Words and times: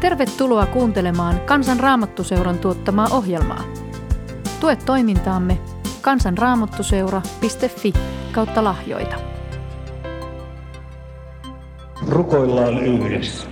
Tervetuloa 0.00 0.66
kuuntelemaan 0.66 1.40
Kansan 1.40 1.80
Raamattuseuran 1.80 2.58
tuottamaa 2.58 3.08
ohjelmaa. 3.12 3.64
Tue 4.60 4.76
toimintaamme 4.76 5.58
kansanraamattuseura.fi 6.00 7.92
kautta 8.32 8.64
lahjoita. 8.64 9.16
Rukoillaan 12.08 12.78
yhdessä. 12.78 13.48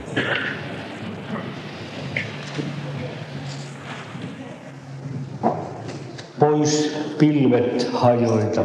Pois 6.39 6.97
pilvet 7.19 7.89
hajoita 7.93 8.65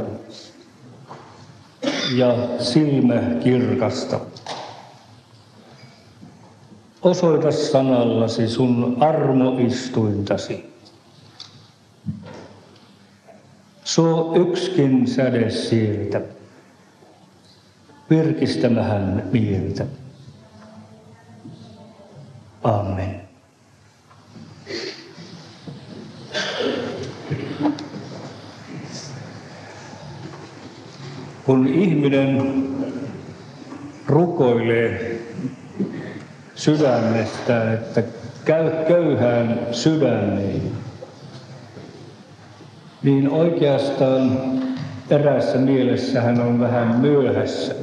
ja 2.15 2.35
silmä 2.59 3.21
kirkasta. 3.43 4.19
Osoita 7.03 7.51
sanallasi 7.51 8.47
sun 8.47 8.97
armoistuintasi. 8.99 10.71
Suo 13.83 14.35
yksikin 14.35 15.07
säde 15.07 15.49
sieltä, 15.49 16.21
virkistämähän 18.09 19.29
mieltä. 19.31 19.85
Amen. 22.63 23.21
Kun 31.45 31.67
ihminen 31.67 32.67
rukoilee 34.07 35.10
sydämestä, 36.61 37.73
että 37.73 38.03
käy 38.45 38.71
köyhään 38.87 39.59
sydämeen, 39.71 40.61
niin 43.03 43.29
oikeastaan 43.29 44.39
erässä 45.09 45.57
mielessä 45.57 46.21
hän 46.21 46.41
on 46.41 46.59
vähän 46.59 46.95
myöhässä. 46.95 47.75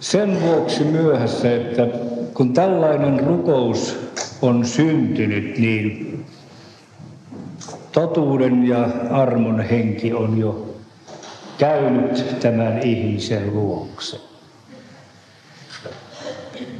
Sen 0.00 0.42
vuoksi 0.42 0.84
myöhässä, 0.84 1.56
että 1.56 1.86
kun 2.34 2.52
tällainen 2.52 3.20
rukous 3.26 3.98
on 4.42 4.64
syntynyt, 4.64 5.58
niin 5.58 6.24
totuuden 7.92 8.68
ja 8.68 8.88
armon 9.10 9.60
henki 9.60 10.12
on 10.12 10.38
jo 10.38 10.74
käynyt 11.58 12.40
tämän 12.40 12.78
ihmisen 12.82 13.54
luokse. 13.54 14.31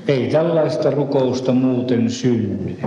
Ei 0.09 0.31
tällaista 0.31 0.91
rukousta 0.91 1.53
muuten 1.53 2.11
synny. 2.11 2.79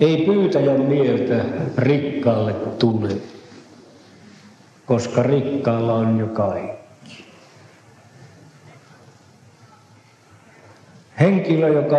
Ei 0.00 0.16
pyytäjän 0.26 0.80
mieltä 0.80 1.44
rikkaalle 1.78 2.52
tule, 2.52 3.08
koska 4.86 5.22
rikkaalla 5.22 5.94
on 5.94 6.18
jo 6.18 6.26
kaikki. 6.26 7.24
Henkilö, 11.20 11.68
joka 11.68 11.98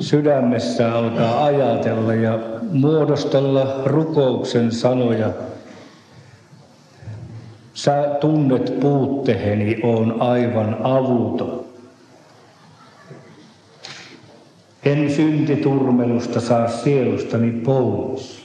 sydämessä 0.00 0.94
alkaa 0.94 1.44
ajatella 1.44 2.14
ja 2.14 2.38
muodostella 2.72 3.82
rukouksen 3.84 4.72
sanoja, 4.72 5.30
Sä 7.78 8.16
tunnet 8.20 8.80
puutteheni, 8.80 9.80
on 9.82 10.22
aivan 10.22 10.76
avuton. 10.82 11.64
En 14.84 15.10
syntiturmelusta 15.12 16.40
saa 16.40 16.68
sielustani 16.68 17.50
pois. 17.52 18.42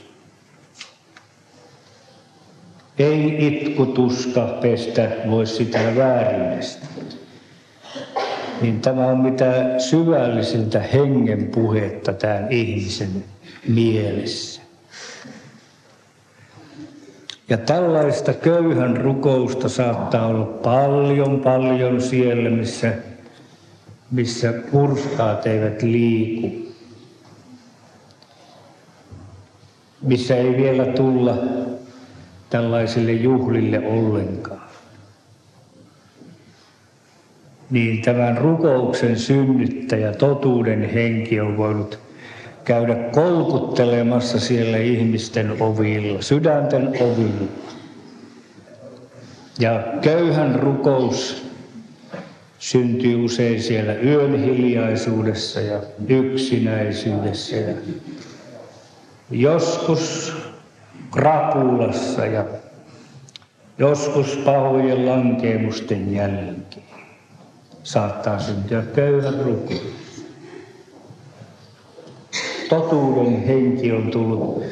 Ei 3.00 3.48
itkutuska 3.48 4.58
pestä 4.62 5.12
voi 5.30 5.48
sitä 5.48 5.80
vääryydestä. 5.98 6.88
Niin 8.62 8.82
tämä 8.82 9.08
on 9.08 9.18
mitä 9.18 9.80
syvällisiltä 9.80 10.80
hengen 10.80 11.48
puhetta 11.48 12.14
tämän 12.14 12.52
ihmisen 12.52 13.24
mielessä. 13.68 14.63
Ja 17.50 17.58
tällaista 17.58 18.34
köyhän 18.34 18.98
rukousta 18.98 19.70
saattaa 19.70 20.28
olla 20.28 20.46
paljon, 20.46 21.40
paljon 21.40 22.02
siellä, 22.02 22.50
missä, 22.50 22.94
missä 24.12 24.54
purskaat 24.72 25.48
eivät 25.48 25.82
liiku. 25.82 26.64
Missä 30.02 30.36
ei 30.36 30.58
vielä 30.58 30.86
tulla 30.86 31.38
tällaisille 32.50 33.12
juhlille 33.12 33.80
ollenkaan. 33.80 34.70
Niin 37.70 38.02
tämän 38.02 38.38
rukouksen 38.38 39.20
synnyttäjä, 39.20 40.12
totuuden 40.12 40.90
henki 40.90 41.40
on 41.40 41.58
voinut 41.58 42.03
käydä 42.66 42.96
kolkuttelemassa 42.96 44.40
siellä 44.40 44.78
ihmisten 44.78 45.62
ovilla, 45.62 46.22
sydänten 46.22 46.88
ovilla. 46.88 47.52
Ja 49.60 49.84
köyhän 50.02 50.60
rukous 50.60 51.46
syntyy 52.60 53.26
usein 53.26 53.64
siellä 53.64 53.94
yön 53.94 54.44
hiljaisuudessa 54.44 55.60
ja 55.60 55.80
yksinäisyydessä 56.08 57.56
ja 57.56 57.74
joskus 59.32 60.34
krapulassa 61.12 62.26
ja 62.26 62.46
joskus 63.78 64.38
pahojen 64.46 65.06
lankemusten 65.06 66.14
jälkeen 66.14 66.66
saattaa 67.84 68.40
syntyä 68.40 68.82
köyhän 68.82 69.40
rukous 69.46 70.03
totuuden 72.74 73.48
henki 73.48 73.92
on 73.92 74.12
tullut 74.12 74.64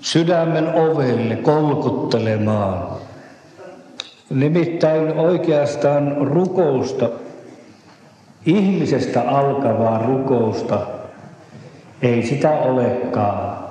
sydämen 0.00 0.74
ovelle 0.74 1.36
kolkuttelemaan. 1.36 2.86
Nimittäin 4.30 5.18
oikeastaan 5.18 6.16
rukousta, 6.20 7.10
ihmisestä 8.46 9.22
alkavaa 9.22 10.06
rukousta, 10.06 10.80
ei 12.02 12.22
sitä 12.22 12.50
olekaan. 12.50 13.64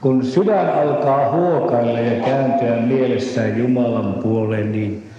Kun 0.00 0.24
sydän 0.24 0.68
alkaa 0.68 1.30
huokailla 1.30 2.00
ja 2.00 2.24
kääntyä 2.24 2.76
mielessään 2.76 3.58
Jumalan 3.58 4.14
puoleen, 4.22 4.72
niin 4.72 5.11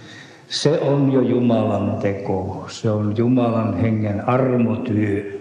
se 0.54 0.80
on 0.80 1.12
jo 1.12 1.22
Jumalan 1.22 1.98
teko, 2.02 2.66
se 2.70 2.92
on 2.92 3.18
Jumalan 3.18 3.78
hengen 3.78 4.30
armotyö. 4.30 5.40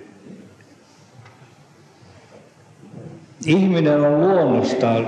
Ihminen 3.46 4.00
on 4.00 4.20
luonnostaan 4.20 5.06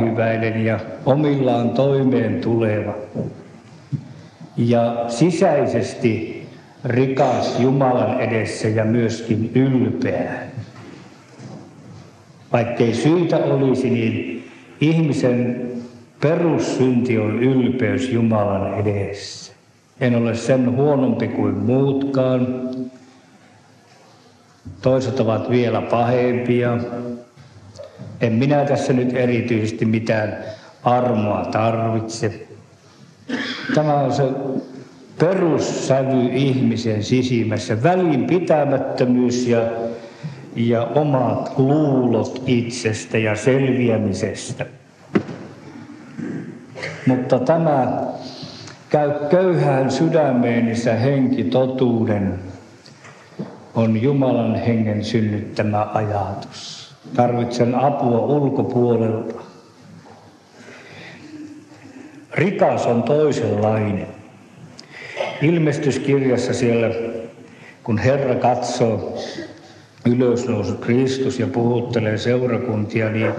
hyväinen 0.00 0.64
ja 0.64 0.80
omillaan 1.04 1.70
toimeen 1.70 2.40
tuleva 2.40 2.94
ja 4.56 5.04
sisäisesti 5.08 6.46
rikas 6.84 7.60
Jumalan 7.60 8.20
edessä 8.20 8.68
ja 8.68 8.84
myöskin 8.84 9.50
ylpeä. 9.54 10.32
Vaikkei 12.52 12.94
syitä 12.94 13.36
olisi, 13.36 13.90
niin 13.90 14.48
ihmisen 14.80 15.66
Perussynti 16.20 17.18
on 17.18 17.42
ylpeys 17.42 18.10
Jumalan 18.10 18.74
edessä. 18.74 19.52
En 20.00 20.16
ole 20.16 20.34
sen 20.34 20.76
huonompi 20.76 21.28
kuin 21.28 21.54
muutkaan. 21.54 22.70
Toiset 24.82 25.20
ovat 25.20 25.50
vielä 25.50 25.82
pahempia. 25.82 26.78
En 28.20 28.32
minä 28.32 28.64
tässä 28.64 28.92
nyt 28.92 29.14
erityisesti 29.14 29.84
mitään 29.84 30.38
armoa 30.84 31.44
tarvitse. 31.44 32.46
Tämä 33.74 33.94
on 33.94 34.12
se 34.12 34.22
perussävy 35.18 36.28
ihmisen 36.32 37.04
sisimmässä, 37.04 37.82
välinpitämättömyys 37.82 39.46
ja, 39.46 39.60
ja 40.56 40.84
omat 40.84 41.58
luulot 41.58 42.42
itsestä 42.46 43.18
ja 43.18 43.36
selviämisestä. 43.36 44.66
Mutta 47.06 47.38
tämä 47.38 48.02
käy 48.90 49.10
köyhään 49.30 49.90
sydämeenissä 49.90 50.94
henki 50.94 51.44
totuuden 51.44 52.38
on 53.74 54.02
Jumalan 54.02 54.54
hengen 54.54 55.04
synnyttämä 55.04 55.86
ajatus. 55.94 56.94
Tarvitsen 57.16 57.74
apua 57.74 58.18
ulkopuolelta. 58.18 59.34
rikas 62.36 62.86
on 62.86 63.02
toisenlainen. 63.02 64.06
Ilmestyskirjassa 65.42 66.54
siellä, 66.54 66.86
kun 67.82 67.98
Herra 67.98 68.34
katsoo 68.34 69.18
ylösnousu 70.06 70.74
Kristus 70.74 71.38
ja 71.38 71.46
puhuttelee 71.46 72.18
seurakuntia, 72.18 73.10
niin 73.10 73.32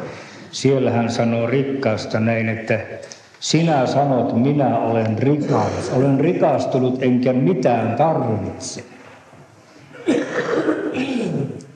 siellä 0.52 0.92
hän 0.92 1.12
sanoo 1.12 1.48
rikkaasta 1.48 2.20
näin, 2.20 2.50
että 2.50 2.80
sinä 3.40 3.86
sanot, 3.86 4.36
minä 4.44 4.78
olen 4.78 5.20
rikas. 5.20 5.92
Olen 5.96 6.20
rikastunut 6.20 7.04
enkä 7.04 7.34
mitään 7.34 7.96
tarvitse. 7.96 8.84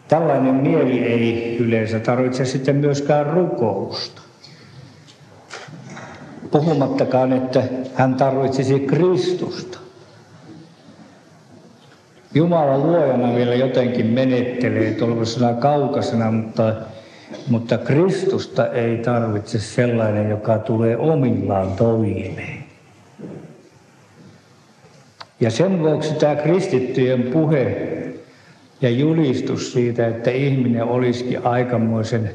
Tällainen 0.08 0.56
mieli 0.56 1.00
ei 1.00 1.58
yleensä 1.58 2.00
tarvitse 2.00 2.46
sitten 2.46 2.76
myöskään 2.76 3.26
rukousta. 3.26 4.22
Puhumattakaan, 6.52 7.34
että 7.34 7.64
hän 7.96 8.16
tarvitsisi 8.16 8.80
Kristusta. 8.80 9.80
Jumala 12.34 12.78
luojana 12.78 13.36
vielä 13.36 13.56
jotenkin 13.56 14.06
menettelee 14.06 14.92
tuollaisena 14.92 15.54
kaukaisena, 15.54 16.32
mutta, 16.32 16.74
mutta 17.50 17.78
Kristusta 17.78 18.68
ei 18.68 18.98
tarvitse 18.98 19.60
sellainen, 19.60 20.30
joka 20.30 20.58
tulee 20.58 20.98
omillaan 20.98 21.72
toimeen. 21.72 22.64
Ja 25.40 25.52
sen 25.52 25.80
vuoksi 25.80 26.14
tämä 26.14 26.36
kristittyjen 26.36 27.24
puhe 27.24 27.88
ja 28.82 28.90
julistus 28.90 29.74
siitä, 29.74 30.08
että 30.08 30.32
ihminen 30.32 30.84
olisikin 30.84 31.46
aikamoisen 31.46 32.32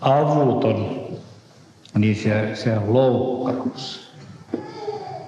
avuton, 0.00 1.08
niin 1.98 2.16
se, 2.16 2.50
se 2.54 2.78
on 2.78 2.94
loukkaus. 2.94 4.08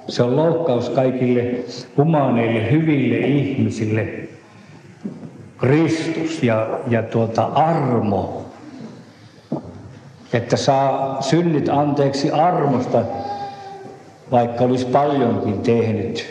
Se 0.08 0.22
on 0.22 0.36
loukkaus 0.36 0.90
kaikille 0.90 1.54
humaaneille, 1.96 2.70
hyville 2.70 3.18
ihmisille. 3.18 4.28
Kristus 5.58 6.42
ja, 6.42 6.80
ja 6.88 7.02
tuota 7.02 7.44
armo, 7.44 8.49
että 10.32 10.56
saa 10.56 11.22
synnit 11.22 11.68
anteeksi 11.68 12.30
armosta, 12.30 13.02
vaikka 14.30 14.64
olisi 14.64 14.86
paljonkin 14.86 15.60
tehnyt, 15.60 16.26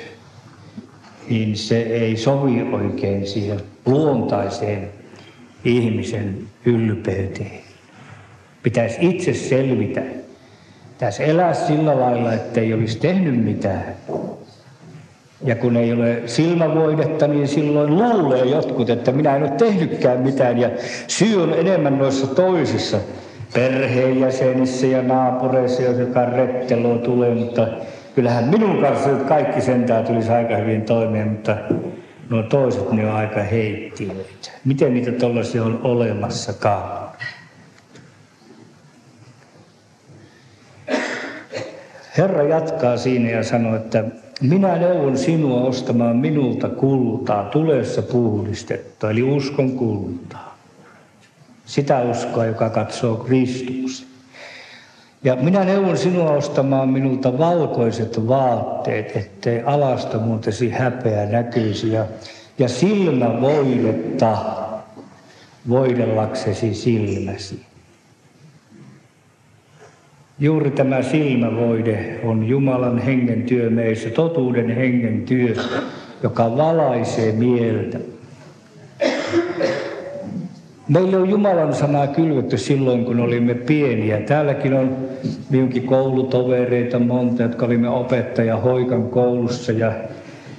niin 1.30 1.58
se 1.58 1.82
ei 1.82 2.18
sovi 2.18 2.68
oikein 2.74 3.28
siihen 3.28 3.62
luontaiseen 3.86 4.90
ihmisen 5.66 6.38
ylpeyteen. 6.66 7.60
Pitäisi 8.64 8.98
itse 9.00 9.34
selvitä. 9.34 10.02
Pitäisi 10.92 11.24
elää 11.24 11.54
sillä 11.54 12.00
lailla, 12.00 12.34
että 12.34 12.62
ei 12.62 12.74
olisi 12.74 13.00
tehnyt 13.00 13.44
mitään. 13.44 13.96
Ja 15.44 15.56
kun 15.56 15.78
ei 15.78 15.94
ole 15.94 16.22
silmävoidetta, 16.26 17.28
niin 17.28 17.48
silloin 17.48 17.98
luulee 17.98 18.46
jotkut, 18.46 18.90
että 18.90 19.12
minä 19.12 19.36
en 19.36 19.44
ole 19.44 19.52
tehnytkään 19.52 20.20
mitään. 20.20 20.58
Ja 20.58 20.70
syy 21.08 21.44
on 21.44 21.54
enemmän 21.54 21.98
noissa 21.98 22.28
toisissa 22.28 22.98
perheenjäsenissä 23.54 24.88
ja 24.88 25.02
naapureissa, 25.02 25.82
jotka 25.82 26.26
retteloa 26.26 26.98
tulee. 26.98 27.36
Mutta 27.36 27.68
kyllähän 28.16 28.44
minun 28.44 28.82
kanssa 28.82 29.10
kaikki 29.10 29.62
sentään 29.62 30.06
tulisi 30.06 30.32
aika 30.32 30.56
hyvin 30.56 30.82
toimeen, 30.82 31.28
mutta 31.28 31.58
nuo 32.30 32.44
toiset 32.44 32.92
ne 32.92 33.10
on 33.10 33.16
aika 33.16 33.44
heittiöitä. 33.44 34.52
Miten 34.66 34.94
niitä 34.94 35.12
tuollaisia 35.12 35.64
on 35.64 35.80
olemassakaan? 35.84 37.10
Herra 42.18 42.44
jatkaa 42.44 42.98
siinä 42.98 43.30
ja 43.30 43.44
sanoo, 43.44 43.76
että 43.76 44.04
minä 44.42 44.78
neuvon 44.78 45.18
sinua 45.18 45.62
ostamaan 45.62 46.18
minulta 46.18 46.70
kultaa, 46.70 47.44
tulessa 47.44 48.02
puhdistettua, 48.02 49.12
eli 49.12 49.24
uskon 49.24 49.72
kultaa. 49.72 50.49
Sitä 51.70 52.02
uskoa, 52.02 52.46
joka 52.46 52.70
katsoo 52.70 53.16
Kristuksen. 53.16 54.08
Ja 55.24 55.36
minä 55.36 55.64
neuvon 55.66 55.98
sinua 55.98 56.32
ostamaan 56.32 56.90
minulta 56.90 57.38
valkoiset 57.38 58.28
vaatteet, 58.28 59.16
ettei 59.16 59.62
alasta 59.62 60.18
muutesi 60.18 60.70
häpeä 60.70 61.26
näkyisi. 61.26 61.92
Ja, 61.92 62.06
ja 62.60 62.70
silmävoidetta 62.70 64.38
voidellaksesi 65.70 66.74
silmäsi. 66.74 67.66
Juuri 70.40 70.72
tämä 70.72 71.02
silmävoide 71.02 72.20
on 72.24 72.48
Jumalan 72.48 73.00
hengen 73.00 73.44
työ 73.44 73.70
meissä, 73.70 74.10
totuuden 74.10 74.76
hengen 74.76 75.26
työ, 75.26 75.56
joka 76.24 76.58
valaisee 76.58 77.32
mieltä. 77.32 78.00
Meille 80.90 81.18
on 81.18 81.30
Jumalan 81.30 81.74
sanaa 81.74 82.08
kylvetty 82.08 82.58
silloin, 82.58 83.06
kun 83.06 83.20
olimme 83.20 83.54
pieniä. 83.54 84.22
Täälläkin 84.22 84.74
on 84.74 84.98
minunkin 85.50 85.84
koulutovereita 85.84 87.00
monta, 87.00 87.44
jotka 87.44 87.66
olimme 87.66 87.90
opettaja 87.90 88.58
Hoikan 88.58 89.10
koulussa 89.10 89.72
ja 89.72 89.92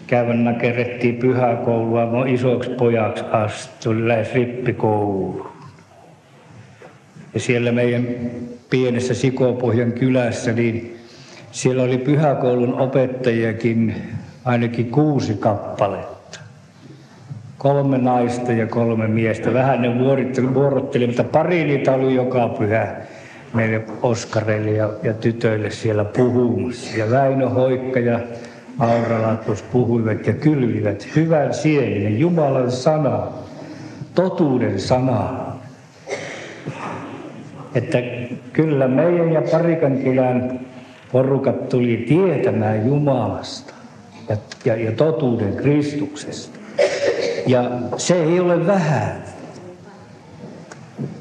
käyvän 0.06 0.44
nakerettiin 0.44 1.16
pyhäkoulua 1.16 2.04
no 2.04 2.24
isoksi 2.24 2.70
pojaksi 2.70 3.24
asti. 3.32 3.88
Oli 3.88 4.08
lähes 4.08 4.34
rippikoulu. 4.34 5.46
Ja 7.34 7.40
siellä 7.40 7.72
meidän 7.72 8.08
pienessä 8.70 9.14
Sikopohjan 9.14 9.92
kylässä, 9.92 10.52
niin 10.52 10.96
siellä 11.50 11.82
oli 11.82 11.98
pyhäkoulun 11.98 12.74
opettajakin 12.80 13.94
ainakin 14.44 14.90
kuusi 14.90 15.34
kappaletta 15.34 16.19
kolme 17.60 17.98
naista 17.98 18.52
ja 18.52 18.66
kolme 18.66 19.08
miestä. 19.08 19.54
Vähän 19.54 19.82
ne 19.82 19.98
vuorotteli, 20.54 21.06
mutta 21.06 21.24
pari 21.24 21.64
niitä 21.64 21.92
oli 21.92 22.14
joka 22.14 22.48
pyhä 22.48 22.96
meille 23.54 23.82
Oskareille 24.02 24.70
ja, 24.70 24.90
ja 25.02 25.14
tytöille 25.14 25.70
siellä 25.70 26.04
puhumassa. 26.04 26.98
Ja 26.98 27.10
Väinö 27.10 27.48
Hoikka 27.48 27.98
ja 27.98 28.20
Aura 28.78 29.22
Latus 29.22 29.62
puhuivat 29.62 30.26
ja 30.26 30.32
kylvivät 30.32 31.08
hyvän 31.16 31.54
sieninen, 31.54 32.20
Jumalan 32.20 32.70
sana, 32.70 33.26
totuuden 34.14 34.80
sana. 34.80 35.46
Että 37.74 37.98
kyllä 38.52 38.88
meidän 38.88 39.32
ja 39.32 39.42
Parikan 39.52 39.98
kylän 39.98 40.60
porukat 41.12 41.68
tuli 41.68 42.04
tietämään 42.08 42.86
Jumalasta 42.86 43.74
ja, 44.28 44.36
ja, 44.64 44.76
ja 44.76 44.92
totuuden 44.92 45.56
Kristuksesta. 45.56 46.59
Ja 47.46 47.70
se 47.96 48.22
ei 48.22 48.40
ole 48.40 48.66
vähän. 48.66 49.24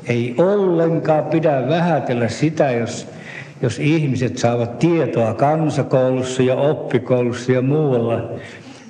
Ei 0.07 0.35
ollenkaan 0.37 1.23
pidä 1.23 1.67
vähätellä 1.69 2.27
sitä, 2.29 2.71
jos, 2.71 3.07
jos 3.61 3.79
ihmiset 3.79 4.37
saavat 4.37 4.79
tietoa 4.79 5.33
kansakoulussa 5.33 6.43
ja 6.43 6.55
oppikoulussa 6.55 7.51
ja 7.51 7.61
muualla. 7.61 8.29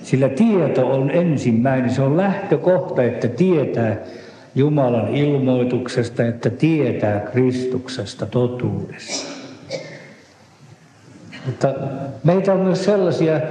Sillä 0.04 0.30
tieto 0.30 0.88
on 0.92 1.12
ensimmäinen, 1.12 1.90
se 1.90 2.02
on 2.02 2.18
lähtökohta, 2.18 3.04
että 3.04 3.28
tietää 3.28 3.98
Jumalan 4.56 5.16
ilmoituksesta, 5.16 6.26
että 6.26 6.50
tietää 6.50 7.20
Kristuksesta 7.20 8.26
totuudesta. 8.26 9.40
Mutta 11.46 11.74
meitä 12.24 12.54
on 12.54 12.60
myös 12.60 12.86
sellaisia 12.86 13.42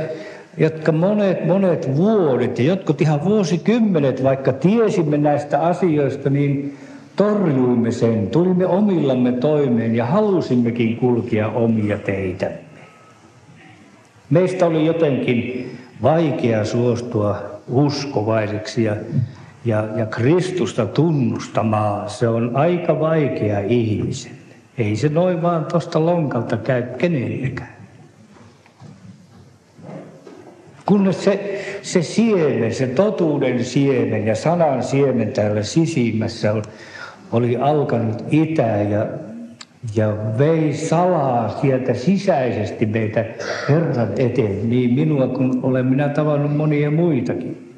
jotka 0.57 0.93
monet, 0.93 1.47
monet 1.47 1.97
vuodet 1.97 2.59
ja 2.59 2.64
jotkut 2.64 3.00
ihan 3.00 3.25
vuosikymmenet, 3.25 4.23
vaikka 4.23 4.52
tiesimme 4.52 5.19
näistä 5.19 5.61
asioista, 5.61 6.31
niin 6.31 6.78
torjuimme 7.17 7.90
sen, 7.90 8.26
tulimme 8.26 8.67
omillamme 8.67 9.33
toimeen 9.33 9.97
ja 9.97 10.07
halusimmekin 10.07 10.97
kulkea 10.97 11.49
omia 11.49 11.99
teitämme. 11.99 12.59
Meistä 14.31 14.67
oli 14.67 14.87
jotenkin 14.87 15.71
vaikea 16.02 16.64
suostua 16.64 17.43
uskovaiseksi 17.69 18.85
ja, 18.85 18.97
ja, 19.64 19.85
ja 19.97 20.07
Kristusta 20.07 20.87
tunnustamaan. 20.87 22.11
Se 22.11 22.28
on 22.28 22.50
aika 22.57 23.00
vaikea 23.00 23.61
ihmiselle. 23.61 24.37
Ei 24.78 24.97
se 24.97 25.09
noin 25.09 25.43
vaan 25.43 25.64
tuosta 25.64 26.07
lonkalta 26.07 26.57
käy 26.57 26.83
kenellekään. 26.83 27.77
Kunnes 30.88 31.25
se, 31.25 31.61
se 31.83 32.02
siemen, 32.02 32.75
se 32.75 32.87
totuuden 32.87 33.64
siemen 33.64 34.26
ja 34.26 34.35
sanan 34.35 34.83
siemen 34.83 35.33
täällä 35.33 35.62
sisimmässä 35.62 36.54
oli 37.33 37.57
alkanut 37.57 38.25
itää 38.30 38.83
ja, 38.83 39.07
ja 39.95 40.16
vei 40.38 40.75
salaa 40.75 41.49
sieltä 41.61 41.95
sisäisesti 41.95 42.87
meitä 42.87 43.25
Herran 43.68 44.09
eteen. 44.16 44.71
Niin 44.71 44.95
minua 44.95 45.28
kun 45.28 45.61
olen 45.62 45.87
minä 45.87 46.09
tavannut 46.09 46.57
monia 46.57 46.90
muitakin. 46.90 47.75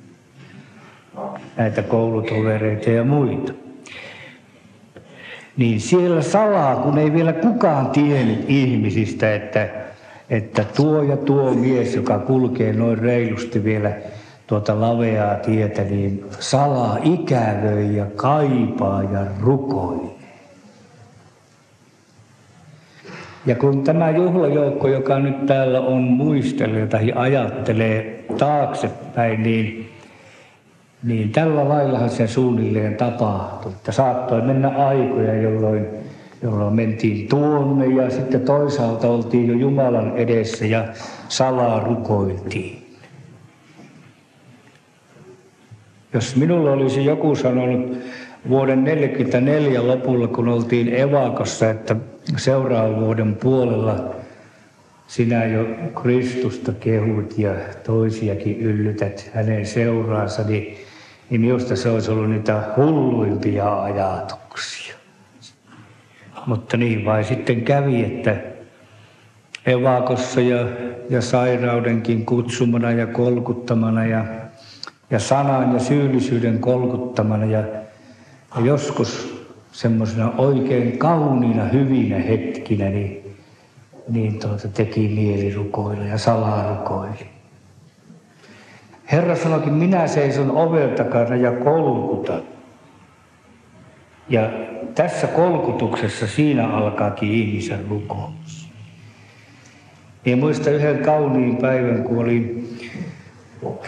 Näitä 1.56 1.82
koulutovereita 1.82 2.90
ja 2.90 3.04
muita. 3.04 3.52
Niin 5.56 5.80
siellä 5.80 6.22
salaa, 6.22 6.76
kun 6.76 6.98
ei 6.98 7.12
vielä 7.12 7.32
kukaan 7.32 7.90
tiennyt 7.90 8.44
ihmisistä, 8.48 9.34
että 9.34 9.79
että 10.30 10.64
tuo 10.76 11.02
ja 11.02 11.16
tuo 11.16 11.54
mies, 11.54 11.94
joka 11.94 12.18
kulkee 12.18 12.72
noin 12.72 12.98
reilusti 12.98 13.64
vielä 13.64 13.92
tuota 14.46 14.80
laveaa 14.80 15.34
tietä, 15.34 15.82
niin 15.82 16.24
salaa 16.38 16.98
ikävöi 17.02 17.96
ja 17.96 18.06
kaipaa 18.16 19.02
ja 19.02 19.20
rukoilee. 19.40 20.10
Ja 23.46 23.54
kun 23.54 23.84
tämä 23.84 24.10
juhlajoukko, 24.10 24.88
joka 24.88 25.18
nyt 25.18 25.46
täällä 25.46 25.80
on 25.80 26.02
muistelee 26.02 26.86
tai 26.86 27.12
ajattelee 27.14 28.24
taaksepäin, 28.38 29.42
niin, 29.42 29.92
niin 31.02 31.32
tällä 31.32 31.68
laillahan 31.68 32.10
se 32.10 32.26
suunnilleen 32.26 32.96
tapahtui. 32.96 33.72
Että 33.72 33.92
saattoi 33.92 34.42
mennä 34.42 34.68
aikoja, 34.68 35.42
jolloin, 35.42 35.86
jolloin 36.42 36.74
mentiin 36.74 37.28
tuonne 37.28 37.86
ja 37.86 38.10
sitten 38.10 38.40
toisaalta 38.40 39.08
oltiin 39.08 39.48
jo 39.48 39.54
Jumalan 39.54 40.16
edessä 40.16 40.66
ja 40.66 40.84
salaa 41.28 41.80
rukoiltiin. 41.80 42.96
Jos 46.14 46.36
minulla 46.36 46.72
olisi 46.72 47.04
joku 47.04 47.34
sanonut 47.34 47.98
vuoden 48.48 48.84
1944 48.84 49.86
lopulla, 49.86 50.28
kun 50.28 50.48
oltiin 50.48 50.94
evakossa, 50.94 51.70
että 51.70 51.96
seuraavan 52.36 53.00
vuoden 53.00 53.36
puolella 53.36 54.14
sinä 55.06 55.44
jo 55.44 55.64
Kristusta 56.02 56.72
kehut 56.72 57.38
ja 57.38 57.54
toisiakin 57.86 58.60
yllytät 58.60 59.30
hänen 59.34 59.66
seuraansa, 59.66 60.42
niin, 60.42 60.76
niin 61.30 61.40
minusta 61.40 61.76
se 61.76 61.88
olisi 61.90 62.10
ollut 62.10 62.30
niitä 62.30 62.62
hulluimpia 62.76 63.82
ajatuksia. 63.82 64.79
Mutta 66.46 66.76
niin 66.76 67.04
vai 67.04 67.24
sitten 67.24 67.62
kävi, 67.62 68.04
että 68.04 68.36
evakossa 69.66 70.40
ja, 70.40 70.66
ja 71.10 71.22
sairaudenkin 71.22 72.26
kutsumana 72.26 72.90
ja 72.90 73.06
kolkuttamana 73.06 74.06
ja, 74.06 74.24
ja 75.10 75.18
sanan 75.18 75.72
ja 75.72 75.80
syyllisyyden 75.80 76.58
kolkuttamana 76.58 77.44
ja, 77.44 77.58
ja 78.56 78.60
joskus 78.64 79.40
semmoisena 79.72 80.32
oikein 80.38 80.98
kauniina, 80.98 81.64
hyvinä 81.64 82.18
hetkinä, 82.18 82.88
niin, 82.88 83.36
niin 84.08 84.38
tuota, 84.38 84.68
teki 84.68 85.08
mieli 85.08 85.54
rukoilla 85.54 86.04
ja 86.04 86.18
salaa 86.18 86.76
rukoili. 86.76 87.30
Herra 89.12 89.36
sanoikin, 89.36 89.72
minä 89.72 90.06
seison 90.06 90.50
oven 90.50 90.90
takana 90.90 91.36
ja 91.36 91.52
kolkutan. 91.52 92.42
Ja 94.28 94.50
tässä 94.94 95.26
kolkutuksessa 95.26 96.26
siinä 96.26 96.68
alkaakin 96.68 97.32
ihmisen 97.32 97.80
rukous. 97.90 98.70
Ja 100.26 100.36
muista 100.36 100.70
yhden 100.70 100.98
kauniin 100.98 101.56
päivän, 101.56 102.04
kun 102.04 102.18
olin 102.18 102.68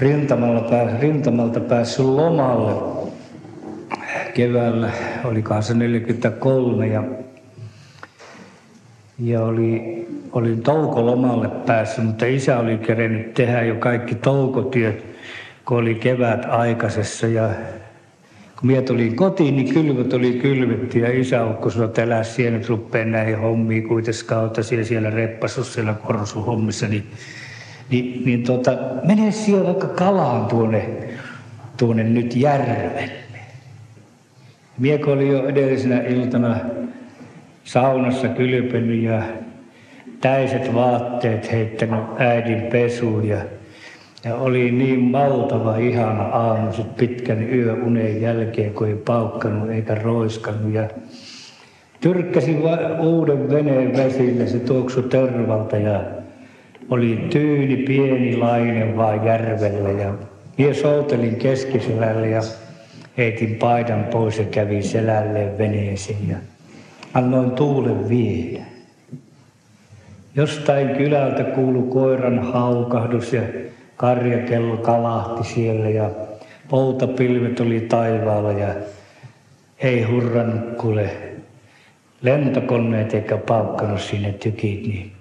rintamalla, 0.01 0.69
rintamalta 1.01 1.61
päässyt 1.61 2.07
lomalle 2.07 3.03
keväällä, 4.35 4.91
oli 5.25 5.45
se 5.61 5.75
43 5.75 6.87
ja, 6.87 7.05
ja 9.19 9.43
oli, 9.43 10.07
olin 10.33 10.63
toukolomalle 10.63 11.49
päässyt, 11.49 12.05
mutta 12.05 12.27
isä 12.27 12.59
oli 12.59 12.79
kerennyt 12.79 13.35
tehdä 13.35 13.63
jo 13.63 13.75
kaikki 13.75 14.15
toukotyöt, 14.15 15.05
kun 15.65 15.79
oli 15.79 15.95
kevät 15.95 16.45
aikaisessa 16.49 17.27
ja 17.27 17.51
kun 18.63 18.71
minä 18.71 18.83
tulin 18.83 19.17
kotiin, 19.17 19.57
niin 19.57 19.75
kylvöt 19.75 20.13
oli 20.13 20.33
kylvetty 20.33 20.99
ja 20.99 21.21
isä 21.21 21.47
ukko 21.47 21.71
sanoi, 21.71 21.87
että 21.87 22.03
älä 22.03 22.23
siellä 22.23 22.59
nyt 22.59 22.69
ruppea 22.69 23.05
näihin 23.05 23.39
hommiin 23.39 23.89
kuitenkaan, 23.89 24.47
että 24.47 24.63
siellä, 24.63 24.85
siellä 24.85 25.11
reppasus 25.11 25.75
siellä 25.75 25.95
korsuhommissa, 25.95 26.89
niin, 26.89 27.07
niin, 27.91 28.23
niin 28.25 28.43
tota, 28.43 28.79
mene 29.05 29.31
siellä 29.31 29.67
vaikka 29.67 29.87
kalaan 29.87 30.47
tuonne, 30.47 30.89
tuonne 31.77 32.05
nyt 32.05 32.37
järvelle. 32.37 33.11
Mieko 34.79 35.13
oli 35.13 35.29
jo 35.29 35.49
edellisenä 35.49 36.01
iltana 36.01 36.57
saunassa 37.65 38.29
kylpenyt 38.29 39.03
ja 39.03 39.23
täiset 40.21 40.75
vaatteet 40.75 41.53
heittänyt 41.53 42.05
äidin 42.19 42.63
pesuun 42.63 43.29
ja, 43.29 43.39
ja 44.25 44.35
oli 44.35 44.71
niin 44.71 45.01
maltava 45.01 45.77
ihana 45.77 46.23
aamu 46.23 46.73
sit 46.73 46.97
pitkän 46.97 47.55
yöunen 47.55 48.21
jälkeen, 48.21 48.75
kun 48.75 48.89
ei 48.89 48.95
paukkanut 48.95 49.71
eikä 49.71 49.95
roiskannut 49.95 50.73
ja 50.73 50.89
tyrkkäsi 52.01 52.57
uuden 53.01 53.51
veneen 53.51 53.97
vesille, 53.97 54.47
se 54.47 54.59
tuoksu 54.59 55.03
tervalta 55.03 55.77
ja 55.77 56.01
oli 56.91 57.27
tyyni 57.31 57.77
pieni 57.77 58.37
lainen 58.37 58.97
vaan 58.97 59.25
järvellä 59.25 59.91
ja 59.91 60.15
minä 60.59 60.75
soutelin 60.75 61.37
keskiselällä 61.37 62.27
ja 62.27 62.41
heitin 63.17 63.55
paidan 63.55 64.05
pois 64.05 64.39
ja 64.39 64.45
kävin 64.45 64.83
selälleen 64.83 65.59
veneeseen 65.59 66.29
ja 66.29 66.37
annoin 67.15 67.51
tuulen 67.51 68.09
viedä. 68.09 68.65
Jostain 70.35 70.89
kylältä 70.89 71.45
kuulu 71.45 71.83
koiran 71.83 72.39
haukahdus 72.39 73.33
ja 73.33 73.43
karjakello 74.03 74.77
kalahti 74.77 75.45
siellä 75.45 75.89
ja 75.89 76.11
poutapilvet 76.69 77.61
oli 77.61 77.81
taivaalla 77.81 78.53
ja 78.53 78.75
ei 79.79 80.03
hurran 80.03 80.65
kuule 80.81 81.11
lentokoneet 82.23 83.15
eikä 83.15 83.37
paukkanut 83.37 84.01
sinne 84.01 84.33
tykit, 84.33 84.87
niin 84.87 85.13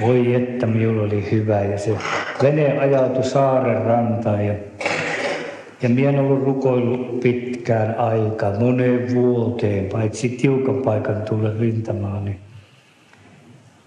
voi 0.00 0.34
että 0.34 0.66
minulla 0.66 1.02
oli 1.02 1.30
hyvä. 1.30 1.60
Ja 1.60 1.78
se 1.78 1.90
vene 2.42 2.78
ajautui 2.78 3.24
saaren 3.24 3.82
rantaan 3.82 4.46
ja 4.46 4.54
ja 5.82 5.88
minä 5.88 6.08
en 6.08 6.18
ollut 6.18 6.44
rukoillut 6.44 7.20
pitkään 7.20 7.98
aikaa, 7.98 8.60
moneen 8.60 9.14
vuoteen, 9.14 9.86
paitsi 9.92 10.28
tiukan 10.28 10.82
paikan 10.82 11.22
tulla 11.22 11.50
rintamaan. 11.60 12.24
Niin 12.24 12.38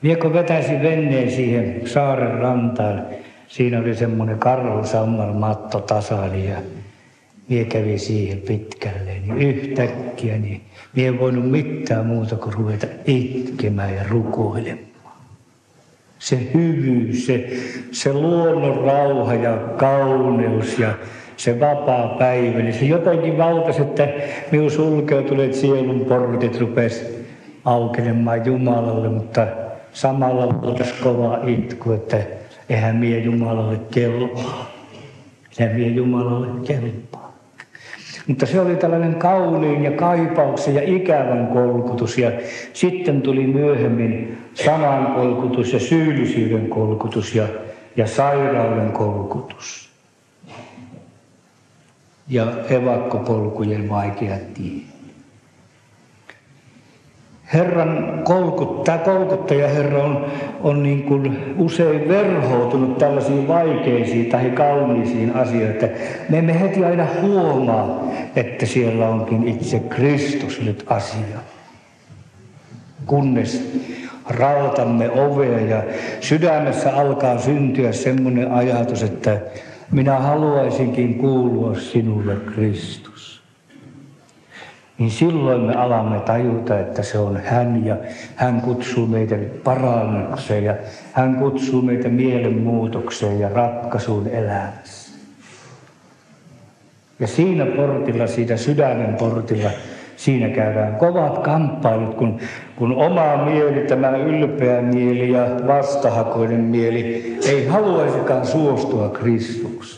minä 0.01 0.15
kun 0.15 0.33
vetäisin 0.33 0.83
veneen 0.83 1.31
siihen 1.31 1.81
saaren 1.85 2.39
rantaan, 2.39 3.05
siinä 3.47 3.79
oli 3.79 3.95
semmoinen 3.95 4.39
karhusammal 4.39 5.33
matto 5.33 5.79
tasani 5.79 6.49
ja 6.49 6.57
minä 7.49 7.65
kävin 7.65 7.99
siihen 7.99 8.37
pitkälle, 8.37 9.19
niin 9.19 9.37
yhtäkkiä 9.37 10.37
niin 10.37 10.61
minä 10.95 11.07
en 11.07 11.19
voinut 11.19 11.51
mitään 11.51 12.05
muuta 12.05 12.35
kuin 12.35 12.53
ruveta 12.53 12.87
itkemään 13.05 13.95
ja 13.95 14.03
rukoilemaan. 14.09 14.87
Se 16.19 16.39
hyvyys, 16.53 17.25
se, 17.25 17.49
se 17.91 18.13
luonnon 18.13 18.83
rauha 18.83 19.33
ja 19.33 19.57
kauneus 19.77 20.79
ja 20.79 20.93
se 21.37 21.59
vapaa 21.59 22.15
päivä, 22.19 22.59
niin 22.59 22.73
se 22.73 22.85
jotenkin 22.85 23.37
valtasi, 23.37 23.81
että 23.81 24.07
minun 24.51 24.71
sulkeutuneet 24.71 25.53
sielun 25.53 26.05
portit 26.05 26.59
rupes 26.59 27.23
aukenemaan 27.65 28.45
Jumalalle, 28.45 29.09
mutta 29.09 29.47
samalla 29.93 30.61
valtasi 30.61 30.93
kova 31.03 31.39
itku, 31.47 31.91
että 31.91 32.17
eihän 32.69 32.95
mie 32.95 33.19
Jumalalle 33.19 33.79
kelpaa. 33.91 34.71
Eihän 35.59 35.75
mie 35.75 35.87
Jumalalle 35.87 36.47
kelpaa. 36.67 37.33
Mutta 38.27 38.45
se 38.45 38.59
oli 38.59 38.75
tällainen 38.75 39.15
kauniin 39.15 39.83
ja 39.83 39.91
kaipauksen 39.91 40.75
ja 40.75 40.81
ikävän 40.85 41.47
kolkutus. 41.47 42.17
Ja 42.17 42.31
sitten 42.73 43.21
tuli 43.21 43.47
myöhemmin 43.47 44.37
sanan 44.53 45.05
kolkutus 45.05 45.73
ja 45.73 45.79
syyllisyyden 45.79 46.69
kolkutus 46.69 47.35
ja, 47.35 47.47
ja 47.95 48.07
sairauden 48.07 48.91
kolkutus 48.91 49.89
ja 52.29 52.47
evakkopolkujen 52.69 53.89
vaikea 53.89 54.37
tie. 54.53 54.96
Herran 57.53 58.21
kolkut, 58.23 58.83
tämä 58.83 58.97
kolkuttaja 58.97 59.67
Herra 59.67 60.03
on, 60.03 60.25
on 60.61 60.83
niin 60.83 61.03
kuin 61.03 61.55
usein 61.57 62.07
verhoutunut 62.07 62.97
tällaisiin 62.97 63.47
vaikeisiin 63.47 64.25
tai 64.25 64.49
kauniisiin 64.49 65.35
asioihin, 65.35 65.71
että 65.71 65.89
me 66.29 66.37
emme 66.37 66.59
heti 66.59 66.85
aina 66.85 67.07
huomaa, 67.21 68.11
että 68.35 68.65
siellä 68.65 69.09
onkin 69.09 69.47
itse 69.47 69.79
Kristus 69.79 70.61
nyt 70.61 70.85
asia. 70.87 71.37
Kunnes 73.05 73.81
rautamme 74.29 75.09
ovea 75.11 75.59
ja 75.59 75.83
sydämessä 76.19 76.95
alkaa 76.95 77.37
syntyä 77.37 77.91
semmoinen 77.91 78.51
ajatus, 78.51 79.03
että 79.03 79.37
minä 79.91 80.19
haluaisinkin 80.19 81.15
kuulua 81.15 81.75
sinulle 81.75 82.35
Kristus. 82.35 83.06
Niin 84.97 85.11
silloin 85.11 85.61
me 85.61 85.75
alamme 85.75 86.19
tajuta, 86.19 86.79
että 86.79 87.03
se 87.03 87.17
on 87.17 87.37
hän 87.45 87.85
ja 87.85 87.95
hän 88.35 88.61
kutsuu 88.61 89.07
meitä 89.07 89.35
parannukseen 89.63 90.63
ja 90.63 90.75
hän 91.13 91.35
kutsuu 91.35 91.81
meitä 91.81 92.09
mielenmuutokseen 92.09 93.39
ja 93.39 93.49
ratkaisuun 93.49 94.27
elämässä. 94.27 95.17
Ja 97.19 97.27
siinä 97.27 97.65
portilla, 97.65 98.27
siitä 98.27 98.57
sydämen 98.57 99.15
portilla, 99.15 99.69
siinä 100.15 100.49
käydään 100.49 100.95
kovat 100.95 101.37
kamppailut, 101.37 102.15
kun, 102.15 102.39
kun 102.75 102.95
oma 102.95 103.45
mieli, 103.45 103.81
tämä 103.87 104.09
ylpeä 104.09 104.81
mieli 104.81 105.31
ja 105.31 105.45
vastahakoinen 105.67 106.59
mieli 106.59 107.37
ei 107.49 107.67
haluaisikaan 107.67 108.45
suostua 108.45 109.09
Kristukseen. 109.09 109.96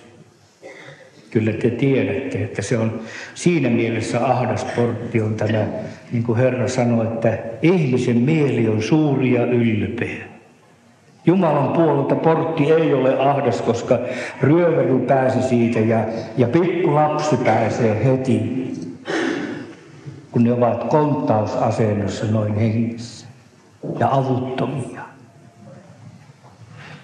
Kyllä 1.31 1.53
te 1.53 1.69
tiedätte, 1.69 2.43
että 2.43 2.62
se 2.62 2.77
on 2.77 3.00
siinä 3.36 3.69
mielessä 3.69 4.25
ahdas 4.25 4.65
portti 4.75 5.21
on 5.21 5.36
tämä, 5.36 5.65
niin 6.12 6.24
kuin 6.24 6.38
Herra 6.38 6.67
sanoi, 6.67 7.07
että 7.07 7.38
ihmisen 7.62 8.17
mieli 8.17 8.67
on 8.67 8.81
suuri 8.81 9.33
ja 9.33 9.45
ylpeä. 9.45 10.25
Jumalan 11.25 11.74
puolelta 11.74 12.15
portti 12.15 12.71
ei 12.71 12.93
ole 12.93 13.19
ahdas, 13.19 13.62
koska 13.62 14.00
ryöväri 14.41 15.05
pääsi 15.07 15.41
siitä 15.41 15.79
ja, 15.79 16.05
ja 16.38 16.48
pikku 16.48 16.95
lapsi 16.95 17.38
pääsee 17.38 18.05
heti, 18.05 18.69
kun 20.31 20.43
ne 20.43 20.53
ovat 20.53 20.83
konttausasennossa 20.83 22.25
noin 22.25 22.55
hengissä 22.55 23.27
ja 24.00 24.09
avuttomia. 24.12 25.01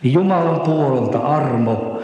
Jumalan 0.04 0.62
puolelta 0.62 1.20
armo, 1.20 2.02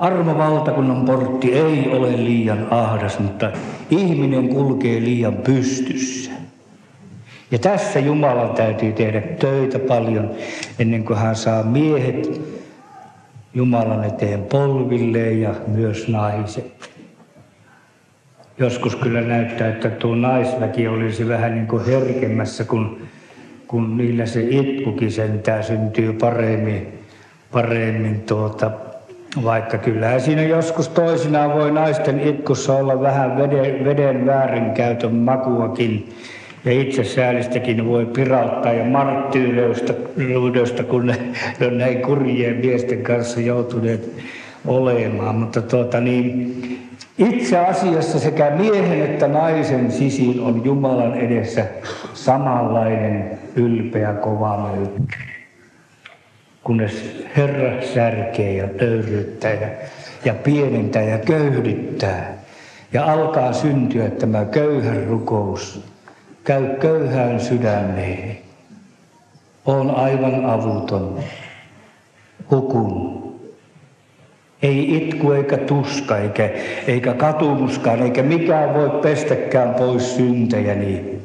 armovaltakunnan 0.00 1.04
portti 1.04 1.52
ei 1.52 1.88
ole 1.92 2.12
liian 2.12 2.66
ahdas, 2.70 3.18
mutta 3.18 3.50
ihminen 3.90 4.48
kulkee 4.48 5.00
liian 5.00 5.34
pystyssä. 5.34 6.30
Ja 7.50 7.58
tässä 7.58 7.98
Jumalan 7.98 8.50
täytyy 8.50 8.92
tehdä 8.92 9.20
töitä 9.20 9.78
paljon 9.78 10.30
ennen 10.78 11.04
kuin 11.04 11.18
hän 11.18 11.36
saa 11.36 11.62
miehet 11.62 12.40
Jumalan 13.54 14.04
eteen 14.04 14.42
polvilleen 14.42 15.40
ja 15.40 15.54
myös 15.66 16.08
naiset. 16.08 16.90
Joskus 18.58 18.96
kyllä 18.96 19.20
näyttää, 19.20 19.68
että 19.68 19.90
tuo 19.90 20.14
naisväki 20.14 20.88
olisi 20.88 21.28
vähän 21.28 21.54
niin 21.54 21.66
kuin 21.66 21.86
herkemmässä, 21.86 22.64
kun, 22.64 22.98
kun 23.66 23.96
niillä 23.96 24.26
se 24.26 24.40
itkukin 24.50 25.12
sentään 25.12 25.64
syntyy 25.64 26.12
paremmin, 26.12 26.88
paremmin 27.52 28.20
tuota, 28.20 28.70
vaikka 29.44 29.78
kyllä 29.78 30.18
siinä 30.18 30.42
joskus 30.42 30.88
toisinaan 30.88 31.54
voi 31.54 31.70
naisten 31.70 32.20
itkussa 32.20 32.76
olla 32.76 33.00
vähän 33.00 33.36
veden, 33.36 33.84
veden 33.84 34.26
väärinkäytön 34.26 35.14
makuakin. 35.14 36.08
Ja 36.64 36.72
itse 36.72 37.04
säälistäkin 37.04 37.86
voi 37.86 38.06
pirauttaa 38.06 38.72
ja 38.72 38.84
marttyyreystä, 38.84 40.82
kun 40.88 41.06
ne 41.06 41.16
on 41.66 41.78
näin 41.78 42.02
kurjien 42.02 42.56
miesten 42.56 43.02
kanssa 43.02 43.40
joutuneet 43.40 44.12
olemaan. 44.66 45.34
Mutta 45.34 45.62
tuota 45.62 46.00
niin, 46.00 46.78
itse 47.18 47.58
asiassa 47.58 48.18
sekä 48.18 48.50
miehen 48.50 49.02
että 49.10 49.28
naisen 49.28 49.92
sisin 49.92 50.40
on 50.40 50.64
Jumalan 50.64 51.14
edessä 51.14 51.64
samanlainen 52.14 53.38
ylpeä 53.56 54.12
kova 54.12 54.70
möykkä. 54.72 55.29
Kunnes 56.70 57.26
Herra 57.36 57.82
särkee 57.94 58.52
ja 58.52 58.68
töyryttää 58.68 59.52
ja, 59.52 59.68
ja 60.24 60.34
pienentää 60.34 61.02
ja 61.02 61.18
köyhdyttää. 61.18 62.34
Ja 62.92 63.12
alkaa 63.12 63.52
syntyä 63.52 64.10
tämä 64.10 64.44
köyhän 64.44 65.06
rukous 65.06 65.84
käy 66.44 66.66
köyhään 66.80 67.40
sydämeen. 67.40 68.38
On 69.64 69.90
aivan 69.90 70.44
avuton. 70.44 71.18
Hukun. 72.50 73.22
Ei 74.62 74.96
itku 74.96 75.32
eikä 75.32 75.56
tuska 75.56 76.18
eikä, 76.18 76.50
eikä 76.86 77.14
katumuskaan 77.14 78.02
eikä 78.02 78.22
mikään 78.22 78.74
voi 78.74 78.90
pestäkään 78.90 79.74
pois 79.74 80.16
syntejäni. 80.16 81.18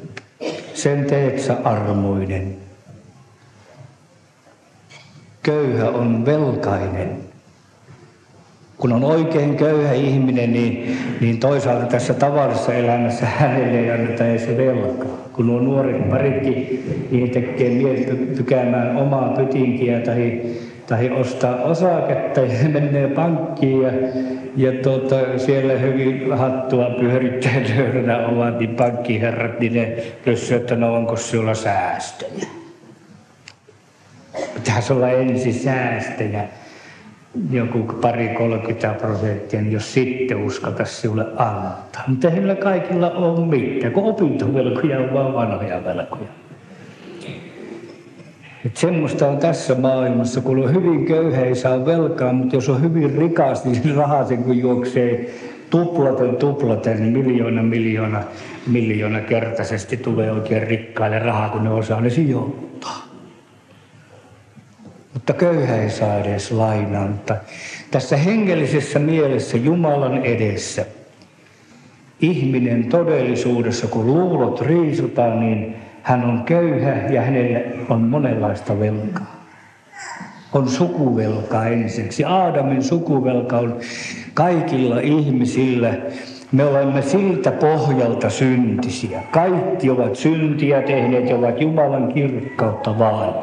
Sen 0.74 1.04
teet 1.04 1.40
sä 1.40 1.56
armoinen. 1.64 2.65
Köyhä 5.46 5.90
on 5.90 6.26
velkainen 6.26 7.26
kun 8.78 8.92
on 8.92 9.04
oikein 9.04 9.56
köyhä 9.56 9.92
ihminen, 9.92 10.52
niin, 10.52 10.96
niin 11.20 11.38
toisaalta 11.38 11.86
tässä 11.86 12.14
tavallisessa 12.14 12.74
elämässä 12.74 13.26
hänelle 13.26 13.78
ei 13.78 13.90
anneta 13.90 14.26
edes 14.26 14.48
velkaa. 14.56 15.16
Kun 15.32 15.50
on 15.50 15.64
nuoret 15.64 16.10
paritkin, 16.10 16.84
niin 17.10 17.30
tekee 17.30 17.70
mieli 17.70 18.26
tykäämään 18.36 18.96
omaa 18.96 19.28
pytinkiä 19.28 20.00
tai, 20.00 20.40
tai 20.86 21.10
ostaa 21.10 21.62
osaketta 21.62 22.40
ja 22.40 22.68
menee 22.80 23.08
pankkiin 23.08 23.82
ja, 23.82 23.92
ja 24.56 24.72
tuota, 24.82 25.16
siellä 25.36 25.72
hyvin 25.72 26.38
hattua 26.38 26.90
pyörittää 27.00 27.52
löydänä 27.76 28.26
ovat, 28.26 28.58
niin 28.58 28.74
pankkiherrat, 28.74 29.60
niin 29.60 29.74
ne 29.74 29.96
kysyvät, 30.24 30.60
että 30.62 30.76
no 30.76 30.94
onko 30.94 31.16
sinulla 31.16 31.54
säästöjä. 31.54 32.55
Pitäisi 34.66 34.92
olla 34.92 35.10
ensin 35.10 35.54
säästöjä 35.54 36.44
joku 37.50 37.78
pari 37.78 38.28
30 38.28 38.94
prosenttia, 39.00 39.60
niin 39.60 39.72
jos 39.72 39.94
sitten 39.94 40.44
uskota 40.44 40.84
sinulle 40.84 41.26
antaa. 41.36 42.04
Mutta 42.06 42.30
heillä 42.30 42.54
kaikilla 42.54 43.10
on 43.10 43.48
mitään, 43.48 43.92
kun 43.92 44.04
opintovelkoja 44.04 44.98
on 44.98 45.14
vaan 45.14 45.34
vanhoja 45.34 45.84
velkoja. 45.84 46.28
Et 48.66 48.76
semmoista 48.76 49.28
on 49.28 49.38
tässä 49.38 49.74
maailmassa, 49.74 50.40
kun 50.40 50.58
on 50.58 50.74
hyvin 50.74 51.04
köyhä, 51.04 51.44
ei 51.44 51.54
saa 51.54 51.86
velkaa, 51.86 52.32
mutta 52.32 52.56
jos 52.56 52.68
on 52.68 52.82
hyvin 52.82 53.18
rikas, 53.18 53.64
niin 53.64 53.94
rahaa 53.96 54.24
sen 54.24 54.44
kun 54.44 54.58
juoksee 54.58 55.34
tuplaten 55.70 56.36
tuplaten, 56.36 57.12
niin 57.12 57.26
miljoona 57.26 57.62
miljoona 57.62 58.22
miljoona 58.66 59.20
kertaisesti 59.20 59.96
tulee 59.96 60.32
oikein 60.32 60.62
rikkaille 60.62 61.18
rahaa, 61.18 61.48
kun 61.48 61.64
ne 61.64 61.70
osaa 61.70 62.00
ne 62.00 62.10
sijoittaa. 62.10 62.65
Mutta 65.26 65.44
köyhä 65.44 65.76
ei 65.76 65.90
saa 65.90 66.18
edes 66.18 66.50
lainaa. 66.50 67.06
Mutta 67.06 67.36
tässä 67.90 68.16
hengellisessä 68.16 68.98
mielessä 68.98 69.56
Jumalan 69.56 70.24
edessä 70.24 70.84
ihminen 72.20 72.84
todellisuudessa, 72.84 73.86
kun 73.86 74.06
luulot 74.06 74.60
riisutaan, 74.60 75.40
niin 75.40 75.76
hän 76.02 76.24
on 76.24 76.42
köyhä 76.44 76.90
ja 76.90 77.22
hänellä 77.22 77.60
on 77.88 78.00
monenlaista 78.00 78.80
velkaa. 78.80 79.46
On 80.52 80.68
sukuvelkaa 80.68 81.66
ensiksi. 81.66 82.24
Aadamin 82.24 82.82
sukuvelka 82.82 83.58
on 83.58 83.78
kaikilla 84.34 85.00
ihmisillä. 85.00 85.94
Me 86.52 86.64
olemme 86.64 87.02
siltä 87.02 87.52
pohjalta 87.52 88.30
syntisiä. 88.30 89.22
Kaikki 89.30 89.90
ovat 89.90 90.16
syntiä 90.16 90.82
tehneet 90.82 91.30
ja 91.30 91.36
ovat 91.36 91.60
Jumalan 91.60 92.12
kirkkautta 92.12 92.98
vaan. 92.98 93.34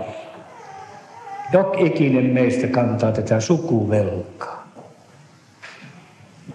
Jok 1.53 1.81
ikinen 1.81 2.25
meistä 2.25 2.67
kantaa 2.67 3.11
tätä 3.11 3.39
sukuvelkaa. 3.39 4.67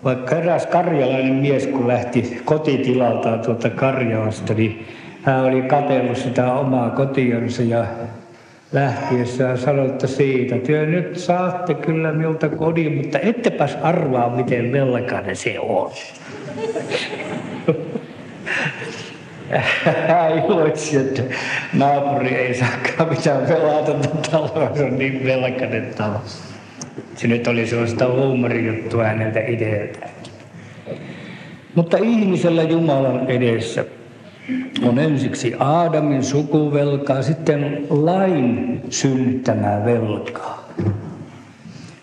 Vaikka 0.04 0.36
eräs 0.36 0.66
karjalainen 0.66 1.34
mies, 1.34 1.66
kun 1.66 1.88
lähti 1.88 2.40
kotitilaltaan 2.44 3.40
tuolta 3.40 3.70
Karjalasta, 3.70 4.54
niin 4.54 4.86
hän 5.22 5.44
oli 5.44 5.62
katsellut 5.62 6.16
sitä 6.16 6.52
omaa 6.52 6.90
kotionsa 6.90 7.62
ja 7.62 7.84
lähtiessään 8.72 9.58
sanoi, 9.58 9.86
että 9.86 10.06
siitä, 10.06 10.58
työ 10.58 10.86
nyt 10.86 11.18
saatte 11.18 11.74
kyllä 11.74 12.12
minulta 12.12 12.48
kodin, 12.48 12.96
mutta 12.96 13.18
ettepäs 13.18 13.78
arvaa, 13.82 14.36
miten 14.36 14.72
velkainen 14.72 15.36
se 15.36 15.60
on. 15.60 15.90
Iloitsi, 20.44 20.96
että 20.96 21.22
naapuri 21.72 22.34
ei 22.34 22.54
saakaan 22.54 23.08
mitään 23.08 23.46
pelata 23.46 24.08
taloa, 24.30 24.76
se 24.76 24.84
on 24.84 24.98
niin 24.98 25.24
velkainen 25.24 25.94
talo. 25.96 26.20
Se 27.16 27.26
nyt 27.26 27.46
oli 27.46 27.66
sellaista 27.66 28.06
huumorijuttua 28.08 29.04
häneltä 29.04 29.40
itseltään. 29.40 30.10
Mutta 31.74 31.96
ihmisellä 31.96 32.62
Jumalan 32.62 33.30
edessä 33.30 33.84
on 34.82 34.98
ensiksi 34.98 35.54
Aadamin 35.58 36.24
sukuvelkaa, 36.24 37.22
sitten 37.22 37.86
lain 37.90 38.80
synnyttämää 38.90 39.84
velkaa. 39.84 40.68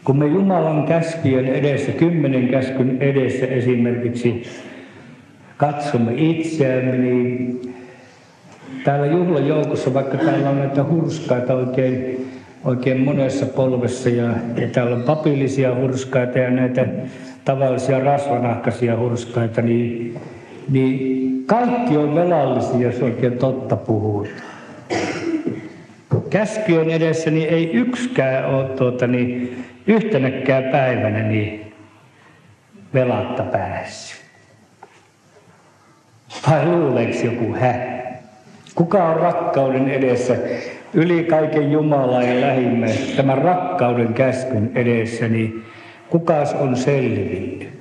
Kun 0.03 0.17
me 0.17 0.25
Jumalan 0.25 0.85
käskyjen 0.85 1.45
edessä, 1.45 1.91
kymmenen 1.91 2.47
käskyn 2.47 2.97
edessä 3.01 3.45
esimerkiksi 3.45 4.43
katsomme 5.57 6.13
itseämme, 6.15 6.97
niin 6.97 7.61
täällä 8.83 9.05
juhlajoukossa, 9.05 9.93
vaikka 9.93 10.17
täällä 10.17 10.49
on 10.49 10.59
näitä 10.59 10.83
hurskaita 10.83 11.53
oikein, 11.53 12.27
oikein 12.63 12.99
monessa 12.99 13.45
polvessa 13.45 14.09
ja, 14.09 14.29
ja 14.55 14.67
täällä 14.71 14.95
on 14.95 15.03
papillisia 15.03 15.75
hurskaita 15.75 16.39
ja 16.39 16.51
näitä 16.51 16.85
tavallisia 17.45 17.99
rasvanahkaisia 17.99 18.97
hurskaita, 18.97 19.61
niin, 19.61 20.17
niin 20.69 21.43
kaikki 21.45 21.97
on 21.97 22.15
velallisia, 22.15 22.87
jos 22.87 23.01
oikein 23.01 23.37
totta 23.37 23.75
puhutaan. 23.75 24.55
Käskyön 26.29 26.89
edessä 26.89 27.31
niin 27.31 27.49
ei 27.49 27.71
yksikään 27.73 28.45
ole 28.55 28.69
tuota, 28.69 29.07
niin 29.07 29.63
yhtenäkään 29.87 30.63
päivänä 30.63 31.19
niin 31.19 31.73
velatta 32.93 33.43
päässyt. 33.43 34.14
Vai 36.49 36.65
luuleeko 36.65 37.17
joku 37.23 37.53
hä? 37.53 37.75
Kuka 38.75 39.03
on 39.03 39.15
rakkauden 39.15 39.89
edessä 39.89 40.35
yli 40.93 41.23
kaiken 41.23 41.71
Jumalaa 41.71 42.23
ja 42.23 42.41
lähimmäistä, 42.41 43.15
tämän 43.15 43.37
rakkauden 43.37 44.13
käskyn 44.13 44.71
edessä, 44.75 45.27
niin 45.27 45.63
kukas 46.09 46.53
on 46.53 46.75
selvinnyt? 46.75 47.75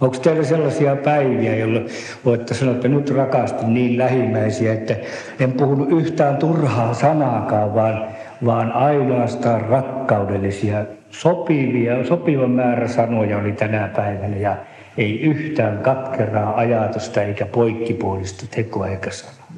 Onko 0.00 0.16
teillä 0.18 0.44
sellaisia 0.44 0.96
päiviä, 0.96 1.56
jolloin 1.56 1.86
voitte 2.24 2.54
sanoa, 2.54 2.74
että 2.74 2.88
nyt 2.88 3.10
rakastin 3.10 3.74
niin 3.74 3.98
lähimmäisiä, 3.98 4.72
että 4.72 4.96
en 5.40 5.52
puhunut 5.52 5.90
yhtään 5.90 6.36
turhaa 6.36 6.94
sanaakaan, 6.94 7.74
vaan, 7.74 8.04
vaan 8.44 8.72
ainoastaan 8.72 9.60
rakkaudellisia, 9.60 10.84
sopivia, 11.10 12.04
sopiva 12.04 12.46
määrä 12.46 12.88
sanoja 12.88 13.38
oli 13.38 13.52
tänä 13.52 13.90
päivänä 13.96 14.36
ja 14.36 14.56
ei 14.98 15.20
yhtään 15.20 15.78
katkeraa 15.78 16.56
ajatusta 16.56 17.22
eikä 17.22 17.46
poikkipuolista 17.46 18.46
tekoa 18.50 18.88
eikä 18.88 19.10
sanaa. 19.10 19.52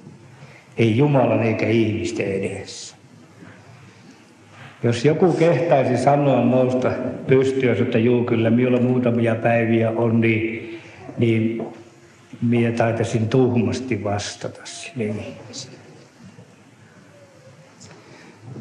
Ei 0.78 0.96
Jumalan 0.96 1.42
eikä 1.42 1.66
ihmisten 1.66 2.26
edessä. 2.26 2.96
Jos 4.82 5.04
joku 5.04 5.32
kehtaisi 5.32 6.04
sanoa 6.04 6.44
nousta 6.44 6.92
pystyä, 7.26 7.72
että 7.72 7.98
juu 7.98 8.24
kyllä, 8.24 8.50
minulla 8.50 8.80
muutamia 8.80 9.34
päiviä 9.34 9.90
on, 9.90 10.20
niin, 10.20 10.78
niin 11.18 11.62
minä 12.42 12.72
taitaisin 12.72 13.28
tuhmasti 13.28 14.04
vastata 14.04 14.60
sille 14.64 15.14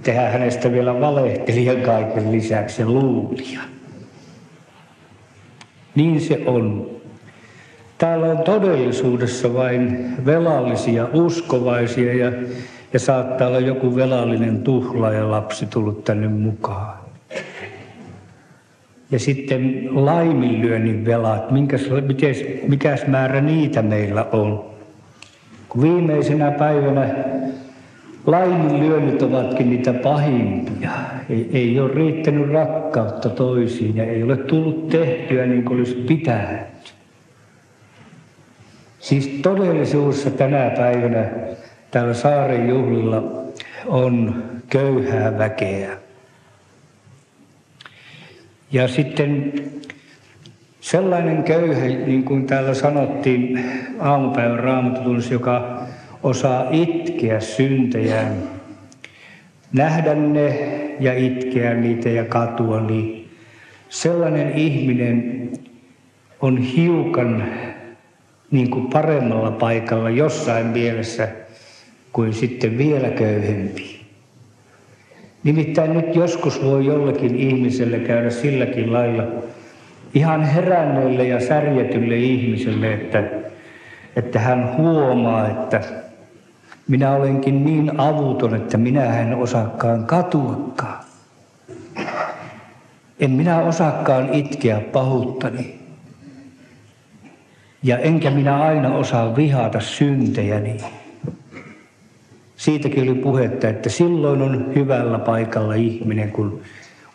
Tehdään 0.03 0.31
hänestä 0.31 0.71
vielä 0.71 0.99
valehtelijan 1.01 1.81
kaiken 1.81 2.31
lisäksi 2.31 2.81
ja 2.81 2.85
luulija. 2.85 3.74
Niin 5.95 6.21
se 6.21 6.41
on. 6.45 6.89
Täällä 7.97 8.25
on 8.25 8.37
todellisuudessa 8.37 9.53
vain 9.53 10.13
velallisia, 10.25 11.07
uskovaisia 11.13 12.13
ja, 12.13 12.31
ja 12.93 12.99
saattaa 12.99 13.47
olla 13.47 13.59
joku 13.59 13.95
velallinen 13.95 14.63
ja 15.13 15.31
lapsi 15.31 15.65
tullut 15.65 16.03
tänne 16.03 16.27
mukaan. 16.27 16.97
Ja 19.11 19.19
sitten 19.19 19.89
laiminlyönnin 19.91 21.05
velat, 21.05 21.51
minkäs, 21.51 21.89
mites, 22.07 22.45
mikäs 22.67 23.07
määrä 23.07 23.41
niitä 23.41 23.81
meillä 23.81 24.27
on. 24.31 24.65
Kun 25.69 25.81
viimeisenä 25.81 26.51
päivänä 26.51 27.15
laiminlyönnit 28.25 29.21
ovatkin 29.21 29.69
niitä 29.69 29.93
pahimpia. 29.93 30.91
Ei, 31.29 31.49
ei 31.53 31.79
ole 31.79 31.93
riittänyt 31.93 32.51
rakkautta 32.51 33.29
toisiin 33.29 33.95
ja 33.95 34.03
ei 34.03 34.23
ole 34.23 34.37
tullut 34.37 34.89
tehtyä 34.89 35.45
niin 35.45 35.63
kuin 35.63 35.79
olisi 35.79 35.95
pitänyt. 35.95 36.95
Siis 38.99 39.27
todellisuudessa 39.27 40.29
tänä 40.29 40.69
päivänä 40.69 41.29
täällä 41.91 42.13
saaren 42.13 42.69
juhlilla 42.69 43.23
on 43.85 44.43
köyhää 44.69 45.37
väkeä. 45.37 45.97
Ja 48.71 48.87
sitten 48.87 49.53
sellainen 50.81 51.43
köyhä, 51.43 51.85
niin 51.85 52.23
kuin 52.23 52.47
täällä 52.47 52.73
sanottiin 52.73 53.65
aamupäivän 53.99 54.59
raamatutunnissa, 54.59 55.33
joka 55.33 55.84
osaa 56.25 56.67
itkeä 56.71 57.39
syntejään, 57.39 58.33
nähdä 59.73 60.15
ne 60.15 60.59
ja 60.99 61.13
itkeä 61.13 61.73
niitä 61.73 62.09
ja 62.09 62.25
katua, 62.25 62.81
niin 62.81 63.29
sellainen 63.89 64.53
ihminen 64.53 65.49
on 66.41 66.57
hiukan 66.57 67.45
niin 68.51 68.69
kuin 68.69 68.87
paremmalla 68.87 69.51
paikalla 69.51 70.09
jossain 70.09 70.65
mielessä 70.65 71.27
kuin 72.13 72.33
sitten 72.33 72.77
vielä 72.77 73.09
köyhempi. 73.09 74.01
Nimittäin 75.43 75.93
nyt 75.93 76.15
joskus 76.15 76.63
voi 76.63 76.85
jollekin 76.85 77.35
ihmiselle 77.35 77.99
käydä 77.99 78.29
silläkin 78.29 78.93
lailla 78.93 79.23
ihan 80.13 80.43
heränneelle 80.43 81.27
ja 81.27 81.39
särjetylle 81.39 82.17
ihmiselle, 82.17 82.93
että, 82.93 83.23
että 84.15 84.39
hän 84.39 84.77
huomaa, 84.77 85.49
että 85.49 86.04
minä 86.87 87.11
olenkin 87.11 87.65
niin 87.65 87.99
avuton, 87.99 88.55
että 88.55 88.77
minä 88.77 89.19
en 89.19 89.35
osaakaan 89.35 90.05
katuakaan. 90.05 91.05
En 93.19 93.31
minä 93.31 93.59
osaakaan 93.59 94.33
itkeä 94.33 94.79
pahuttani. 94.79 95.79
Ja 97.83 97.97
enkä 97.97 98.31
minä 98.31 98.63
aina 98.63 98.95
osaa 98.95 99.35
vihata 99.35 99.79
syntejäni. 99.79 100.77
Siitäkin 102.55 103.03
oli 103.03 103.15
puhetta, 103.15 103.69
että 103.69 103.89
silloin 103.89 104.41
on 104.41 104.75
hyvällä 104.75 105.19
paikalla 105.19 105.73
ihminen, 105.73 106.31
kun 106.31 106.61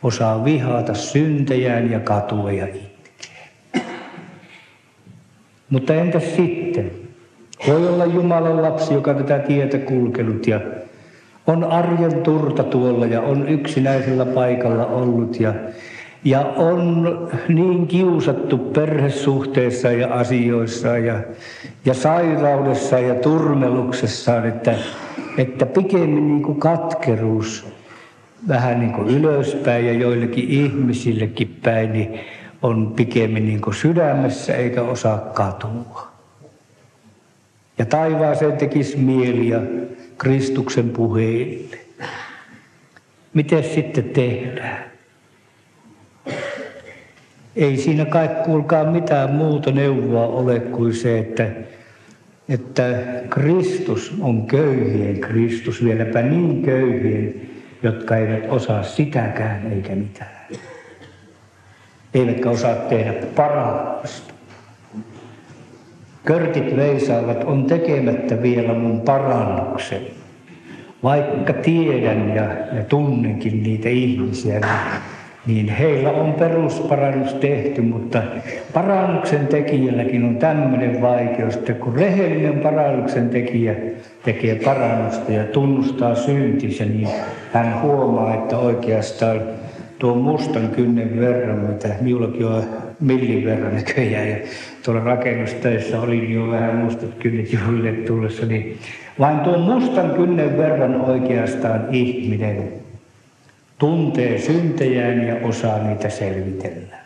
osaa 0.02 0.44
vihata 0.44 0.94
syntejään 0.94 1.90
ja 1.90 2.00
katua 2.00 2.52
ja 2.52 2.66
itkeä. 2.66 3.82
Mutta 5.70 5.94
entäs 5.94 6.36
sitten? 6.36 6.99
Voi 7.68 7.88
olla 7.88 8.04
Jumalan 8.04 8.62
lapsi, 8.62 8.94
joka 8.94 9.14
tätä 9.14 9.38
tietä 9.38 9.78
kulkenut 9.78 10.46
ja 10.46 10.60
on 11.46 11.64
arjen 11.64 12.22
turta 12.22 12.64
tuolla 12.64 13.06
ja 13.06 13.20
on 13.20 13.48
yksinäisellä 13.48 14.26
paikalla 14.26 14.86
ollut 14.86 15.40
ja 15.40 15.54
ja 16.24 16.40
on 16.40 17.08
niin 17.48 17.86
kiusattu 17.86 18.58
perhesuhteessa 18.58 19.90
ja 19.90 20.14
asioissa 20.14 20.98
ja, 20.98 21.20
ja 21.84 21.94
sairaudessa 21.94 22.98
ja 22.98 23.14
turmeluksessaan, 23.14 24.48
että, 24.48 24.74
että 25.38 25.66
pikemmin 25.66 26.28
niin 26.28 26.42
kuin 26.42 26.60
katkeruus 26.60 27.66
vähän 28.48 28.80
niin 28.80 28.92
kuin 28.92 29.08
ylöspäin 29.08 29.86
ja 29.86 29.92
joillekin 29.92 30.48
ihmisillekin 30.48 31.58
päin, 31.62 31.92
niin 31.92 32.20
on 32.62 32.92
pikemmin 32.96 33.46
niin 33.46 33.60
kuin 33.60 33.74
sydämessä 33.74 34.54
eikä 34.54 34.82
osaa 34.82 35.18
katua. 35.18 36.09
Ja 37.80 37.86
taivaaseen 37.86 38.56
tekisi 38.56 38.96
mieli 38.96 39.48
ja 39.48 39.60
Kristuksen 40.18 40.90
puheille. 40.90 41.78
Miten 43.34 43.64
sitten 43.64 44.04
tehdään? 44.04 44.84
Ei 47.56 47.76
siinä 47.76 48.04
kai 48.04 48.28
kuulkaa 48.44 48.84
mitään 48.84 49.30
muuta 49.30 49.72
neuvoa 49.72 50.26
ole 50.26 50.60
kuin 50.60 50.94
se, 50.94 51.18
että, 51.18 51.46
että 52.48 53.02
Kristus 53.30 54.14
on 54.20 54.46
köyhien 54.46 55.20
Kristus, 55.20 55.84
vieläpä 55.84 56.22
niin 56.22 56.62
köyhien, 56.62 57.34
jotka 57.82 58.16
eivät 58.16 58.44
osaa 58.48 58.82
sitäkään 58.82 59.72
eikä 59.72 59.94
mitään. 59.94 60.46
Eivätkä 62.14 62.50
osaa 62.50 62.74
tehdä 62.74 63.12
parannusta. 63.12 64.39
Körtit 66.24 66.76
veisaavat, 66.76 67.44
on 67.44 67.64
tekemättä 67.64 68.42
vielä 68.42 68.74
mun 68.74 69.00
parannuksen. 69.00 70.00
Vaikka 71.02 71.52
tiedän 71.52 72.28
ja, 72.34 72.44
ja 72.76 72.84
tunnenkin 72.88 73.62
niitä 73.62 73.88
ihmisiä, 73.88 74.60
niin 75.46 75.68
heillä 75.68 76.10
on 76.10 76.32
perusparannus 76.32 77.34
tehty, 77.34 77.82
mutta 77.82 78.22
parannuksen 78.74 79.46
tekijälläkin 79.46 80.24
on 80.24 80.36
tämmöinen 80.36 81.02
vaikeus, 81.02 81.56
että 81.56 81.72
kun 81.72 81.94
rehellinen 81.94 82.60
parannuksen 82.60 83.28
tekijä 83.28 83.74
tekee 84.24 84.54
parannusta 84.54 85.32
ja 85.32 85.44
tunnustaa 85.44 86.14
syntinsä, 86.14 86.84
niin 86.84 87.08
hän 87.52 87.82
huomaa, 87.82 88.34
että 88.34 88.58
oikeastaan 88.58 89.40
tuo 90.00 90.14
mustan 90.14 90.68
kynnen 90.68 91.20
verran, 91.20 91.58
mitä 91.58 91.88
minullakin 92.00 92.46
on 92.46 92.64
millin 93.00 93.44
verran 93.44 93.74
näköjään, 93.74 94.28
ja 94.28 94.36
tuolla 94.84 95.04
rakennustöissä 95.04 96.00
oli 96.00 96.34
jo 96.34 96.50
vähän 96.50 96.76
mustat 96.76 97.14
kynnet 97.18 97.52
juhlille 97.52 97.92
tullessa, 97.92 98.46
niin 98.46 98.78
vain 99.18 99.40
tuo 99.40 99.58
mustan 99.58 100.10
kynnen 100.10 100.58
verran 100.58 101.00
oikeastaan 101.00 101.86
ihminen 101.90 102.72
tuntee 103.78 104.38
syntejään 104.38 105.26
ja 105.26 105.36
osaa 105.42 105.78
niitä 105.78 106.08
selvitellä. 106.08 106.96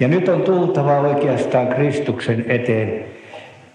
Ja 0.00 0.08
nyt 0.08 0.28
on 0.28 0.42
tultava 0.42 1.00
oikeastaan 1.00 1.66
Kristuksen 1.66 2.44
eteen, 2.48 3.04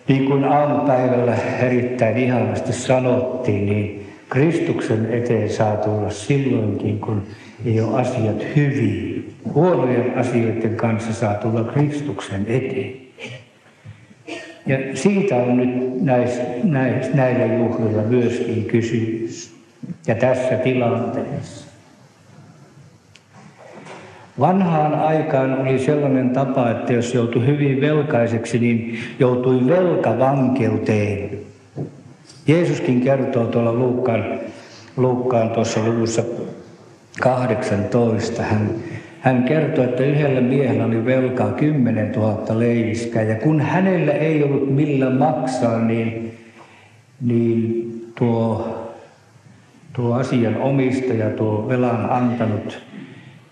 niin 0.07 0.25
kuin 0.25 0.43
aamupäivällä 0.43 1.35
erittäin 1.61 2.17
ihanasti 2.17 2.73
sanottiin, 2.73 3.65
niin 3.65 4.02
Kristuksen 4.33 5.13
eteen 5.13 5.49
saa 5.49 5.77
tulla 5.77 6.09
silloinkin, 6.09 6.99
kun 6.99 7.23
ei 7.65 7.81
ole 7.81 8.01
asiat 8.01 8.45
hyvin. 8.55 9.33
Huonojen 9.53 10.17
asioiden 10.17 10.75
kanssa 10.75 11.13
saa 11.13 11.33
tulla 11.33 11.63
Kristuksen 11.63 12.45
eteen. 12.47 12.93
Ja 14.65 14.77
siitä 14.93 15.35
on 15.35 15.57
nyt 15.57 16.01
näis, 16.01 16.39
näis, 16.63 17.13
näillä 17.13 17.55
juhlilla 17.55 18.01
myöskin 18.01 18.65
kysymys 18.65 19.55
ja 20.07 20.15
tässä 20.15 20.55
tilanteessa. 20.55 21.67
Vanhaan 24.39 24.95
aikaan 24.95 25.61
oli 25.61 25.79
sellainen 25.79 26.29
tapa, 26.29 26.71
että 26.71 26.93
jos 26.93 27.13
joutui 27.13 27.45
hyvin 27.45 27.81
velkaiseksi, 27.81 28.59
niin 28.59 28.99
joutui 29.19 29.67
velkavankeuteen. 29.67 31.52
Jeesuskin 32.47 33.01
kertoo 33.01 33.45
tuolla 33.45 33.73
Luukkaan, 33.73 34.39
Luukkaan 34.97 35.49
tuossa 35.49 35.79
luvussa 35.79 36.23
18. 37.21 38.43
Hän, 38.43 38.69
hän 39.19 39.43
kertoi, 39.43 39.85
että 39.85 40.03
yhdellä 40.03 40.41
miehellä 40.41 40.85
oli 40.85 41.05
velkaa 41.05 41.51
10 41.51 42.11
000 42.11 42.59
leiviskää. 42.59 43.21
Ja 43.21 43.35
kun 43.35 43.61
hänellä 43.61 44.11
ei 44.11 44.43
ollut 44.43 44.75
millä 44.75 45.09
maksaa, 45.09 45.79
niin, 45.79 46.37
niin 47.21 48.11
tuo, 48.15 48.69
tuo 49.93 50.15
asian 50.15 50.57
omistaja, 50.57 51.29
tuo 51.29 51.67
velan 51.67 52.09
antanut, 52.09 52.79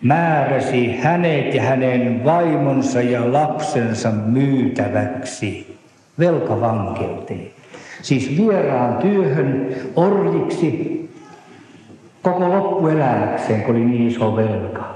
määräsi 0.02 0.98
hänet 0.98 1.54
ja 1.54 1.62
hänen 1.62 2.24
vaimonsa 2.24 3.02
ja 3.02 3.34
lapsensa 3.34 4.12
myytäväksi 4.12 5.78
velkavankeuteen. 6.20 7.61
Siis 8.02 8.38
vieraan 8.38 8.98
työhön 8.98 9.76
orjiksi 9.96 11.02
koko 12.22 12.50
loppuelämäkseen, 12.50 13.62
kun 13.62 13.76
oli 13.76 13.86
niin 13.86 14.08
iso 14.08 14.36
velka. 14.36 14.96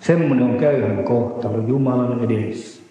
Semmoinen 0.00 0.44
on 0.44 0.56
köyhän 0.56 1.04
kohtalo 1.04 1.64
Jumalan 1.66 2.24
edessä. 2.24 2.82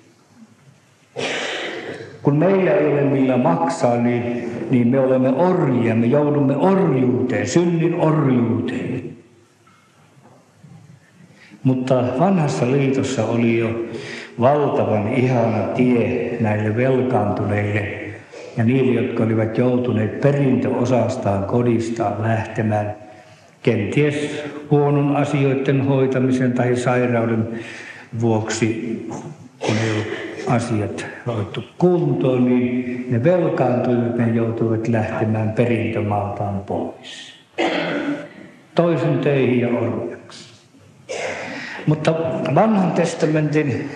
Kun 2.24 2.36
meillä 2.36 2.72
ei 2.72 2.94
ole 2.94 3.02
millä 3.02 3.38
maksaa, 3.38 3.98
niin, 3.98 4.50
niin 4.72 4.88
me 4.88 5.00
olemme 5.00 5.30
orjia, 5.30 5.96
me 5.96 6.06
joudumme 6.06 6.56
orjuuteen, 6.56 7.48
synnin 7.48 7.96
orjuuteen. 7.96 9.04
Mutta 11.64 12.04
vanhassa 12.20 12.72
liitossa 12.72 13.26
oli 13.26 13.60
jo 13.60 13.70
valtavan 14.40 15.14
ihana 15.14 15.64
tie 15.64 16.38
näille 16.40 16.76
velkaantuneille 16.76 17.99
ja 18.60 18.66
niille, 18.66 19.02
jotka 19.02 19.24
olivat 19.24 19.58
joutuneet 19.58 20.22
perintöosastaan 20.22 21.44
kodistaan 21.44 22.22
lähtemään 22.22 22.96
kenties 23.64 24.44
huonon 24.72 25.16
asioiden 25.16 25.82
hoitamisen 25.86 26.54
tai 26.54 26.76
sairauden 26.76 27.48
vuoksi, 28.22 29.06
kun 29.60 29.76
ei 29.84 29.92
ollut 29.92 30.08
asiat 30.48 31.06
hoidettu 31.28 31.64
kuntoon, 31.78 32.46
niin 32.46 33.06
ne 33.10 33.24
velkaantuivat, 33.24 34.18
ne 34.18 34.32
joutuivat 34.34 34.88
lähtemään 34.88 35.52
perintömaaltaan 35.52 36.60
pois. 36.60 37.34
Toisen 38.76 39.20
töihin 39.20 39.60
ja 39.60 39.68
orjaksi. 39.68 40.54
Mutta 41.86 42.14
vanhan 42.56 42.92
testamentin 42.92 43.90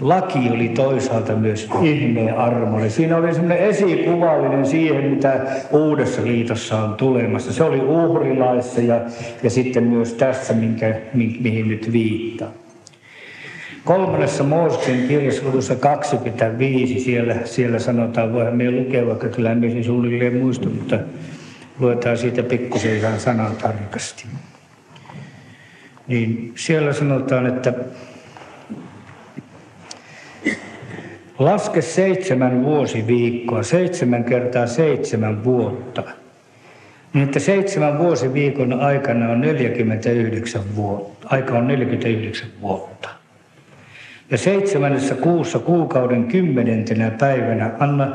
laki 0.00 0.50
oli 0.50 0.68
toisaalta 0.68 1.32
myös 1.32 1.68
ihmeen 1.82 2.38
armolle. 2.38 2.90
Siinä 2.90 3.16
oli 3.16 3.34
semmoinen 3.34 3.58
esikuvallinen 3.58 4.66
siihen, 4.66 5.04
mitä 5.04 5.46
Uudessa 5.70 6.24
liitossa 6.24 6.82
on 6.82 6.94
tulemassa. 6.94 7.52
Se 7.52 7.64
oli 7.64 7.80
uhrilaissa 7.80 8.80
ja, 8.80 9.00
ja 9.42 9.50
sitten 9.50 9.82
myös 9.82 10.12
tässä, 10.14 10.54
minkä, 10.54 10.94
mi, 11.14 11.36
mihin 11.40 11.68
nyt 11.68 11.92
viittaa. 11.92 12.48
Kolmannessa 13.84 14.44
Mooseksen 14.44 15.08
kirjassa 15.08 15.76
25, 15.80 17.00
siellä, 17.00 17.36
siellä 17.44 17.78
sanotaan, 17.78 18.32
voihan 18.32 18.56
me 18.56 18.70
lukea, 18.70 19.06
vaikka 19.06 19.28
kyllä 19.28 19.54
me 19.54 19.82
suunnilleen 19.82 20.36
muista, 20.36 20.68
mutta 20.68 20.98
luetaan 21.78 22.18
siitä 22.18 22.42
pikkusen 22.42 22.96
ihan 22.96 23.20
sanan 23.20 23.56
tarkasti. 23.56 24.24
Niin 26.06 26.52
siellä 26.56 26.92
sanotaan, 26.92 27.46
että 27.46 27.72
Laske 31.38 31.82
seitsemän 31.82 32.64
vuosiviikkoa, 32.64 33.62
seitsemän 33.62 34.24
kertaa 34.24 34.66
seitsemän 34.66 35.44
vuotta. 35.44 36.02
Niin 37.12 37.24
että 37.24 37.38
seitsemän 37.38 37.98
vuosiviikon 37.98 38.80
aikana 38.80 39.28
on 39.30 39.40
49 39.40 40.62
vuotta. 40.76 41.28
Aika 41.30 41.58
on 41.58 41.66
49 41.66 42.48
vuotta. 42.60 43.08
Ja 44.30 44.38
seitsemännessä 44.38 45.14
kuussa 45.14 45.58
kuukauden 45.58 46.24
kymmenentenä 46.24 47.10
päivänä 47.10 47.70
anna 47.78 48.08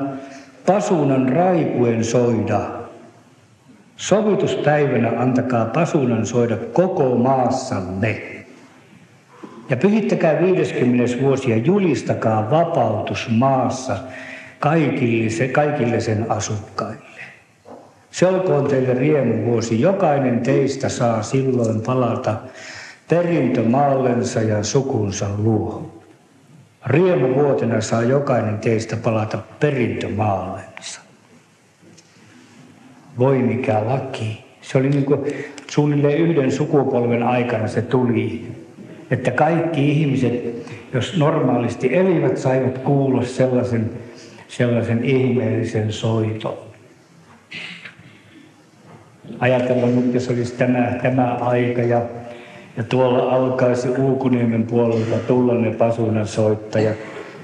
pasunan 0.66 1.30
raipuen 1.30 2.04
soida. 2.04 2.62
Sovituspäivänä 3.98 5.12
antakaa 5.18 5.66
pasunan 5.66 6.26
soida 6.26 6.58
koko 6.58 7.16
maassanne. 7.16 8.33
Ja 9.70 9.78
pyhittäkää 9.78 10.42
50. 10.42 11.22
vuosi 11.22 11.52
ja 11.52 11.58
julistakaa 11.58 12.52
vapautus 12.52 13.30
maassa 13.30 13.98
kaikille, 14.60 15.48
kaikille 15.48 16.02
sen 16.02 16.32
asukkaille. 16.32 17.14
Se 18.12 18.28
olkoon 18.28 18.68
teille 18.68 18.94
riemuvuosi. 18.94 19.82
Jokainen 19.82 20.40
teistä 20.40 20.90
saa 20.90 21.24
silloin 21.24 21.82
palata 21.82 22.36
perintömaallensa 23.10 24.42
ja 24.42 24.64
sukunsa 24.64 25.26
luo. 25.38 26.02
Riemuvuotena 26.86 27.82
saa 27.82 28.04
jokainen 28.04 28.60
teistä 28.60 28.98
palata 28.98 29.40
perintömaallensa. 29.60 31.02
Voi 33.20 33.38
mikä 33.38 33.86
laki. 33.86 34.46
Se 34.62 34.78
oli 34.78 34.90
niin 34.90 35.06
kuin 35.06 35.34
suunnilleen 35.72 36.18
yhden 36.18 36.52
sukupolven 36.52 37.24
aikana 37.24 37.68
se 37.68 37.82
tuli 37.82 38.52
että 39.12 39.32
kaikki 39.32 39.92
ihmiset, 39.92 40.68
jos 40.94 41.18
normaalisti 41.18 41.96
elivät, 41.96 42.38
saivat 42.38 42.78
kuulla 42.78 43.24
sellaisen, 43.24 43.90
sellaisen 44.48 45.06
ihmeellisen 45.06 45.94
soiton. 45.94 46.58
Ajatellaan 49.40 49.96
nyt, 49.96 50.14
jos 50.14 50.30
olisi 50.30 50.56
tämä, 50.56 51.00
tämä 51.02 51.34
aika 51.34 51.82
ja, 51.82 52.02
ja 52.78 52.84
tuolla 52.84 53.36
alkaisi 53.36 53.90
Uukuniemen 53.90 54.64
puolelta 54.64 55.18
tulla 55.28 55.54
ne 55.54 55.72
pasunan 55.72 56.28
soittajat. 56.28 56.96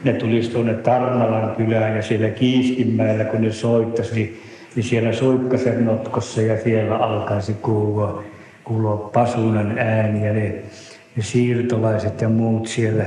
Ne 0.04 0.14
tulisi 0.14 0.52
tuonne 0.52 0.74
Tarnalan 0.74 1.56
kylään 1.56 1.96
ja 1.96 2.02
siellä 2.02 2.30
Kiiskinmäellä, 2.30 3.26
kun 3.26 3.42
ne 3.42 3.52
soittaisi, 3.52 4.16
niin, 4.16 4.42
niin 4.76 4.84
siellä 4.84 5.14
Suikkasen 5.14 5.86
notkossa 5.86 6.42
ja 6.42 6.62
siellä 6.64 6.98
alkaisi 6.98 7.54
kuulua, 7.54 8.24
kuulua 8.64 9.10
pasunan 9.14 9.78
ääni 9.78 10.28
ja 10.28 10.34
ne 10.34 10.56
ja 11.18 11.24
siirtolaiset 11.24 12.22
ja 12.22 12.30
muut 12.30 12.68
siellä, 12.68 13.06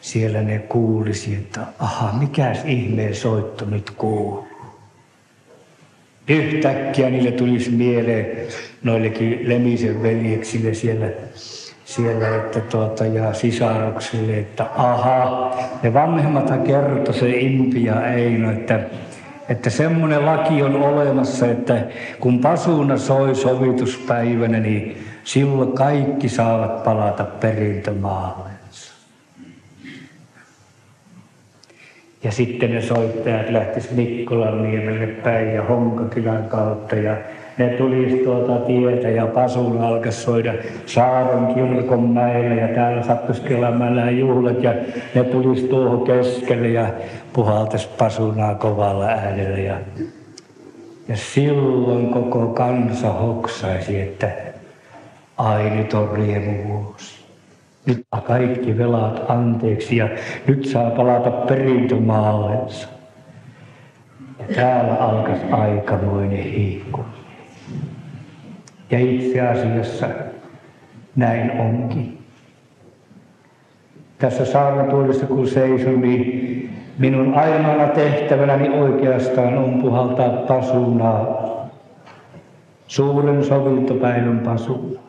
siellä 0.00 0.42
ne 0.42 0.58
kuulisi, 0.58 1.34
että 1.34 1.60
aha, 1.78 2.18
mikäs 2.18 2.64
ihmeen 2.64 3.14
soitto 3.14 3.64
nyt 3.64 3.90
kuuluu. 3.90 4.48
Yhtäkkiä 6.28 7.10
niille 7.10 7.30
tulisi 7.30 7.70
mieleen 7.70 8.46
noillekin 8.82 9.48
Lemisen 9.48 10.02
veljeksille 10.02 10.74
siellä, 10.74 11.06
siellä 11.84 12.36
että 12.36 12.60
tuota, 12.60 13.06
ja 13.06 13.32
sisaruksille, 13.32 14.38
että 14.38 14.66
aha, 14.76 15.56
ne 15.82 15.94
vanhemmat 15.94 16.64
kertoi 16.66 17.14
se 17.14 17.30
Impi 17.30 17.84
ja 17.84 18.06
Eino, 18.06 18.50
että, 18.50 18.80
että 19.48 19.70
semmoinen 19.70 20.26
laki 20.26 20.62
on 20.62 20.82
olemassa, 20.82 21.46
että 21.46 21.86
kun 22.20 22.38
pasuna 22.38 22.96
soi 22.96 23.34
sovituspäivänä, 23.34 24.60
niin 24.60 25.07
Silloin 25.28 25.72
kaikki 25.72 26.28
saavat 26.28 26.84
palata 26.84 27.24
perintömaallensa. 27.24 28.92
Ja 32.24 32.32
sitten 32.32 32.74
ne 32.74 32.82
soittajat 32.82 33.50
lähtis 33.50 33.90
Mikkolan 33.90 34.62
niemelle 34.62 35.06
päin 35.06 35.54
ja 35.54 35.62
Honkakylän 35.62 36.44
kautta 36.44 36.96
ja 36.96 37.16
ne 37.58 37.68
tulisi 37.68 38.16
tuota 38.16 38.66
tietä 38.66 39.08
ja 39.08 39.26
Pasun 39.26 39.80
alkaisi 39.80 40.22
soida 40.22 40.54
Saaron 40.86 41.54
kirkonmäellä 41.54 42.54
ja 42.54 42.68
täällä 42.68 43.02
sattuisi 43.02 43.42
kelämällä 43.42 44.10
juhlat 44.10 44.62
ja 44.62 44.74
ne 45.14 45.24
tulisi 45.24 45.68
tuohon 45.68 46.04
keskelle 46.04 46.68
ja 46.68 46.86
puhaltaisi 47.32 47.88
Pasunaa 47.98 48.54
kovalla 48.54 49.06
äänellä 49.06 49.58
ja, 49.58 49.76
ja 51.08 51.16
silloin 51.16 52.10
koko 52.10 52.46
kansa 52.46 53.12
hoksaisi, 53.12 54.00
että 54.00 54.47
Ai 55.38 55.70
nyt 55.70 55.94
on 55.94 56.12
riemuvuosi. 56.12 57.24
Nyt 57.86 58.06
kaikki 58.26 58.78
velat 58.78 59.30
anteeksi 59.30 59.96
ja 59.96 60.08
nyt 60.46 60.64
saa 60.64 60.90
palata 60.90 61.30
perintömaallensa. 61.30 62.88
Ja 64.38 64.54
täällä 64.54 64.94
alkaisi 64.94 65.44
aikamoinen 65.50 66.44
hiikku. 66.44 67.04
Ja 68.90 68.98
itse 68.98 69.40
asiassa 69.40 70.08
näin 71.16 71.50
onkin. 71.50 72.18
Tässä 74.18 74.44
saarnatuolissa 74.44 75.26
kun 75.26 75.48
seison, 75.48 76.00
niin 76.00 76.70
minun 76.98 77.34
ainoana 77.34 77.86
tehtävänäni 77.86 78.68
oikeastaan 78.68 79.58
on 79.58 79.82
puhaltaa 79.82 80.30
pasunaa. 80.30 81.38
Suuren 82.86 83.44
sovintopäivän 83.44 84.38
pasunaa. 84.38 85.07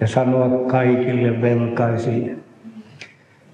Ja 0.00 0.06
sanoa 0.06 0.48
kaikille 0.66 1.42
velkaisille, 1.42 2.30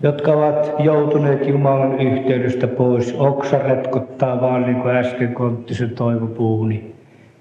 jotka 0.03 0.33
ovat 0.33 0.75
joutuneet 0.79 1.49
Jumalan 1.49 2.01
yhteydestä 2.01 2.67
pois. 2.67 3.15
Oksa 3.19 3.59
retkottaa 3.59 4.41
vaan 4.41 4.63
niin 4.63 4.81
kuin 4.83 4.97
äsken 4.97 5.35
Konttisen 5.35 5.91
Toivo 5.91 6.27
puhui, 6.27 6.69
niin 6.69 6.95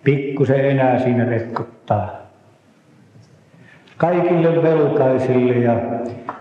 pikkusen 0.04 0.70
enää 0.70 1.00
siinä 1.00 1.26
retkottaa. 1.26 2.26
Kaikille 3.98 4.64
velkaisille 4.64 5.54
ja, 5.54 5.76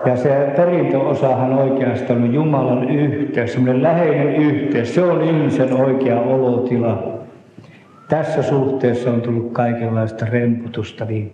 ja 0.06 0.16
se 0.16 0.52
perintöosahan 0.56 1.52
oikeastaan 1.52 2.22
on 2.22 2.34
Jumalan 2.34 2.90
yhteys, 2.90 3.52
semmoinen 3.52 3.82
läheinen 3.82 4.36
yhteys. 4.36 4.94
Se 4.94 5.02
on 5.02 5.22
ihmisen 5.22 5.72
oikea 5.72 6.20
olotila. 6.20 7.14
Tässä 8.08 8.42
suhteessa 8.42 9.10
on 9.10 9.22
tullut 9.22 9.52
kaikenlaista 9.52 10.26
remputusta, 10.26 11.04
niin 11.04 11.32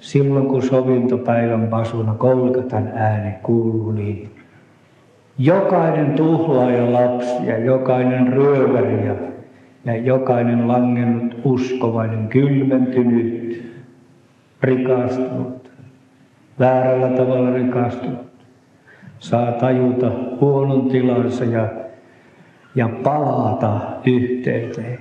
silloin 0.00 0.46
kun 0.46 0.62
sovintopäivän 0.62 1.68
pasuna 1.68 2.14
kolkatan 2.14 2.88
ääni 2.94 3.34
kuuluu, 3.42 3.92
niin 3.92 4.30
jokainen 5.38 6.12
tuhlaaja 6.12 6.92
lapsi 6.92 7.46
ja 7.46 7.58
jokainen 7.58 8.32
ryöväri 8.32 9.06
ja, 9.06 9.14
ja 9.84 9.96
jokainen 9.96 10.68
langennut 10.68 11.36
uskovainen, 11.44 12.28
kylmentynyt, 12.28 13.64
rikastunut, 14.62 15.70
väärällä 16.58 17.08
tavalla 17.08 17.50
rikastunut, 17.50 18.26
saa 19.18 19.52
tajuta 19.52 20.10
huonon 20.40 20.88
tilansa 20.88 21.44
ja, 21.44 21.68
ja 22.74 22.88
palata 22.88 23.80
yhteyteen. 24.06 24.98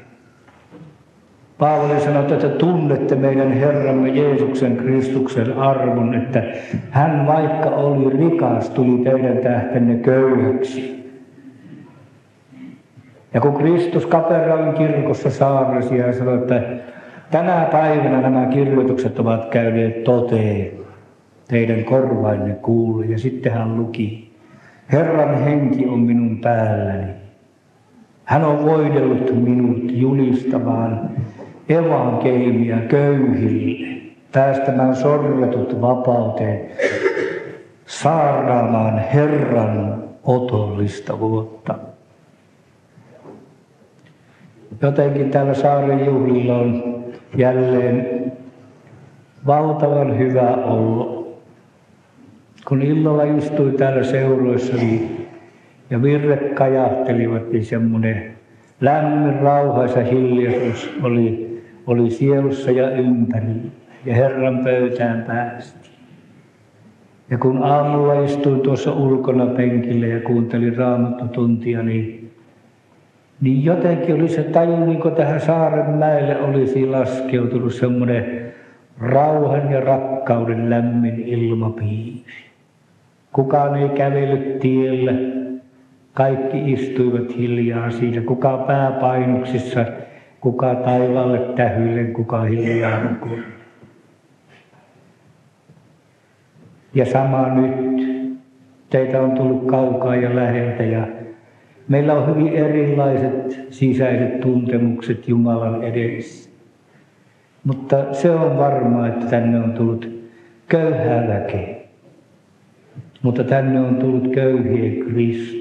Paavali 1.60 2.00
sanoi, 2.00 2.34
että 2.34 2.50
tunnette 2.50 3.16
meidän 3.16 3.52
Herramme 3.52 4.10
Jeesuksen 4.10 4.78
Kristuksen 4.78 5.58
arvon, 5.58 6.14
että 6.14 6.44
hän 6.92 7.28
vaikka 7.28 7.70
oli 7.70 8.18
rikas, 8.18 8.70
tuli 8.70 9.04
teidän 9.04 9.38
tähtenne 9.38 9.96
köyhäksi. 9.96 10.96
Ja 13.34 13.42
kun 13.42 13.54
Kristus 13.54 14.06
Kapernaum 14.06 14.74
kirkossa 14.74 15.30
saarnasi 15.30 15.98
ja 15.98 16.14
sanoi, 16.14 16.38
että 16.38 16.62
tänä 17.32 17.68
päivänä 17.72 18.22
nämä 18.22 18.46
kirjoitukset 18.46 19.20
ovat 19.20 19.46
käyneet 19.46 20.04
toteen, 20.04 20.72
teidän 21.48 21.84
korvainne 21.84 22.54
kuuluu. 22.54 23.02
Ja 23.02 23.20
sitten 23.20 23.52
hän 23.54 23.78
luki, 23.78 24.36
Herran 24.92 25.44
henki 25.44 25.88
on 25.88 26.00
minun 26.00 26.38
päälläni. 26.38 27.08
Hän 28.24 28.44
on 28.44 28.66
voidellut 28.66 29.44
minut 29.44 29.84
julistamaan 29.92 31.10
evankelimia 31.70 32.78
köyhille, 32.78 34.02
päästämään 34.32 34.96
sorretut 34.96 35.82
vapauteen, 35.82 36.72
saarnaamaan 37.86 39.00
Herran 39.00 40.04
otollista 40.24 41.20
vuotta. 41.20 41.76
Jotenkin 44.82 45.32
täällä 45.32 45.54
saaren 45.54 46.06
juhlilla 46.06 46.58
on 46.58 46.96
jälleen 47.38 48.32
valtavan 49.48 50.18
hyvä 50.18 50.50
olla. 50.50 51.26
Kun 52.68 52.82
illalla 52.82 53.24
istui 53.24 53.72
täällä 53.72 54.04
seuroissa 54.04 54.76
niin, 54.76 55.28
ja 55.90 56.02
virret 56.02 56.54
kajahtelivat, 56.54 57.52
niin 57.52 57.66
semmoinen 57.66 58.36
lämmin, 58.82 59.40
rauhaisa 59.40 60.00
hiljaisuus 60.00 60.94
oli 61.04 61.45
oli 61.88 62.10
sielussa 62.10 62.72
ja 62.72 62.90
ympärillä 62.90 63.72
ja 64.06 64.16
Herran 64.16 64.60
pöytään 64.64 65.24
päästi. 65.28 65.90
Ja 67.30 67.38
kun 67.38 67.64
aamulla 67.64 68.24
istuin 68.24 68.62
tuossa 68.62 68.94
ulkona 68.94 69.46
penkillä 69.46 70.08
ja 70.08 70.20
kuuntelin 70.20 70.78
raamattotuntia, 70.78 71.84
niin, 71.84 72.32
niin 73.42 73.66
jotenkin 73.66 74.16
oli 74.16 74.28
se 74.28 74.44
taju, 74.44 74.86
niin 74.86 75.02
kuin 75.02 75.16
tähän 75.16 75.42
Saarenmäelle 75.42 76.42
olisi 76.42 76.86
laskeutunut 76.86 77.74
semmoinen 77.74 78.54
rauhan 79.00 79.72
ja 79.72 79.82
rakkauden 79.82 80.70
lämmin 80.70 81.20
ilmapiiri. 81.20 82.46
Kukaan 83.32 83.76
ei 83.76 83.90
kävellyt 83.90 84.60
tiellä, 84.60 85.12
kaikki 86.14 86.72
istuivat 86.72 87.38
hiljaa 87.38 87.92
siinä, 87.92 88.22
kuka 88.22 88.58
pääpainuksissa 88.58 89.86
kuka 90.46 90.76
taivaalle 90.76 91.40
tähyille, 91.40 92.04
kuka 92.04 92.42
hiljaa 92.42 93.04
nukuu. 93.04 93.38
Ja 96.94 97.06
sama 97.06 97.50
nyt. 97.50 98.06
Teitä 98.90 99.22
on 99.22 99.32
tullut 99.32 99.66
kaukaa 99.68 100.16
ja 100.16 100.36
läheltä 100.36 100.84
ja 100.84 101.08
meillä 101.88 102.14
on 102.14 102.28
hyvin 102.28 102.54
erilaiset 102.54 103.68
sisäiset 103.70 104.40
tuntemukset 104.40 105.28
Jumalan 105.28 105.84
edessä. 105.84 106.50
Mutta 107.64 108.14
se 108.14 108.32
on 108.32 108.58
varmaa, 108.58 109.08
että 109.08 109.26
tänne 109.26 109.60
on 109.60 109.74
tullut 109.74 110.10
köyhää 110.68 111.28
väkeä. 111.28 111.76
Mutta 113.22 113.44
tänne 113.44 113.80
on 113.80 113.96
tullut 113.96 114.34
köyhien 114.34 115.06
Kristus. 115.06 115.55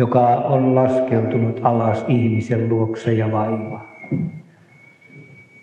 Joka 0.00 0.28
on 0.28 0.74
laskeutunut 0.74 1.60
alas 1.62 2.04
ihmisen 2.08 2.68
luokse 2.68 3.12
ja 3.12 3.32
vaivaa. 3.32 3.90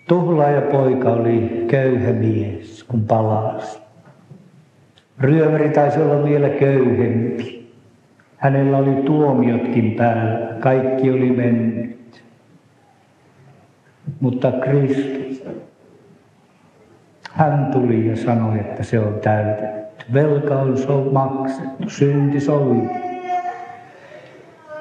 Tuhlaaja 0.08 0.62
poika 0.62 1.10
oli 1.10 1.66
köyhä 1.68 2.12
mies, 2.14 2.84
kun 2.84 3.04
palasi. 3.04 3.80
Ryöväri 5.20 5.70
taisi 5.70 6.00
olla 6.00 6.24
vielä 6.24 6.50
köyhempi. 6.50 7.72
Hänellä 8.38 8.78
oli 8.78 8.96
tuomiotkin 8.96 9.92
päällä, 9.92 10.54
kaikki 10.60 11.12
oli 11.12 11.32
mennyt. 11.32 12.24
Mutta 14.20 14.52
Kristus, 14.52 15.44
hän 17.32 17.66
tuli 17.72 18.08
ja 18.08 18.16
sanoi, 18.16 18.60
että 18.60 18.84
se 18.84 19.00
on 19.00 19.14
täytetty. 19.14 20.06
Velka 20.14 20.56
on 20.60 21.14
maksettu, 21.14 21.90
synti 21.90 22.40
sovittu 22.40 23.07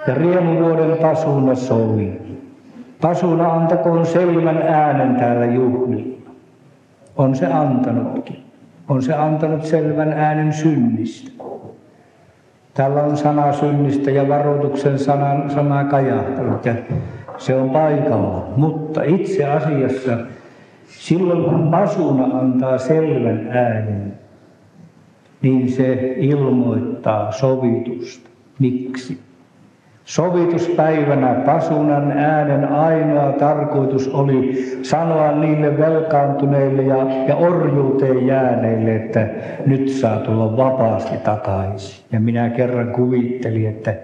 ja 0.07 0.15
riemuvuoden 0.15 0.97
pasuna 0.97 1.55
soi. 1.55 2.13
Pasuna 3.01 3.53
antakoon 3.53 4.07
selvän 4.07 4.59
äänen 4.59 5.17
täällä 5.17 5.47
juhlilla. 5.47 6.31
On 7.17 7.37
se 7.37 7.47
antanutkin. 7.47 8.43
On 8.89 9.03
se 9.03 9.15
antanut 9.15 9.65
selvän 9.65 10.13
äänen 10.13 10.53
synnistä. 10.53 11.31
Täällä 12.75 13.03
on 13.03 13.17
sana 13.17 13.53
synnistä 13.53 14.11
ja 14.11 14.29
varoituksen 14.29 14.99
sana, 14.99 15.51
sana 15.51 15.85
kajahtanut 15.85 16.67
ja 16.67 16.75
se 17.39 17.55
on 17.55 17.71
paikalla. 17.71 18.49
Mutta 18.57 19.03
itse 19.03 19.45
asiassa 19.45 20.19
silloin 20.87 21.45
kun 21.45 21.71
pasuna 21.71 22.25
antaa 22.25 22.79
selvän 22.79 23.49
äänen, 23.51 24.13
niin 25.43 25.73
se 25.73 26.15
ilmoittaa 26.17 27.33
sovitusta. 27.33 28.31
Miksi? 28.59 29.26
Sovituspäivänä 30.07 31.35
pasunan 31.35 32.13
äänen 32.13 32.69
ainoa 32.69 33.33
tarkoitus 33.33 34.09
oli 34.09 34.65
sanoa 34.83 35.33
niille 35.33 35.79
velkaantuneille 35.79 36.83
ja, 36.83 36.97
ja 37.29 37.37
orjuuteen 37.37 38.27
jääneille, 38.27 38.97
että 38.97 39.29
nyt 39.67 39.89
saa 39.89 40.19
tulla 40.19 40.57
vapaasti 40.57 41.17
takaisin. 41.17 42.05
Ja 42.13 42.21
minä 42.21 42.51
kerran 42.51 42.93
kuvittelin, 42.93 43.69
että 43.69 43.95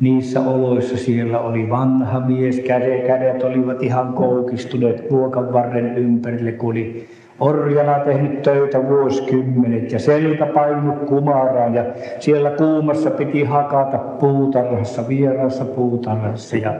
niissä 0.00 0.40
oloissa 0.40 0.96
siellä 0.96 1.38
oli 1.38 1.70
vanha 1.70 2.20
mies, 2.20 2.60
kädet, 2.60 3.06
kädet 3.06 3.42
olivat 3.42 3.82
ihan 3.82 4.12
koukistuneet 4.12 5.10
luokan 5.10 5.52
varren 5.52 5.98
ympärille, 5.98 6.52
kun 6.52 6.70
oli 6.70 7.08
orjana 7.42 7.98
tehnyt 7.98 8.42
töitä 8.42 8.88
vuosikymmenet 8.88 9.92
ja 9.92 9.98
selkä 9.98 10.46
painut 10.46 10.98
kumaraan 10.98 11.74
ja 11.74 11.84
siellä 12.18 12.50
kuumassa 12.50 13.10
piti 13.10 13.44
hakata 13.44 13.98
puutarhassa, 13.98 15.08
vieraassa 15.08 15.64
puutarhassa 15.64 16.56
ja, 16.56 16.74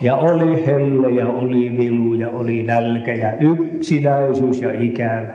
ja 0.00 0.16
oli 0.16 0.66
helle 0.66 1.10
ja 1.10 1.28
oli 1.28 1.78
vilu 1.78 2.14
ja 2.14 2.28
oli 2.28 2.62
nälkä 2.62 3.14
ja 3.14 3.32
yksinäisyys 3.40 4.62
ja 4.62 4.82
ikävä. 4.82 5.34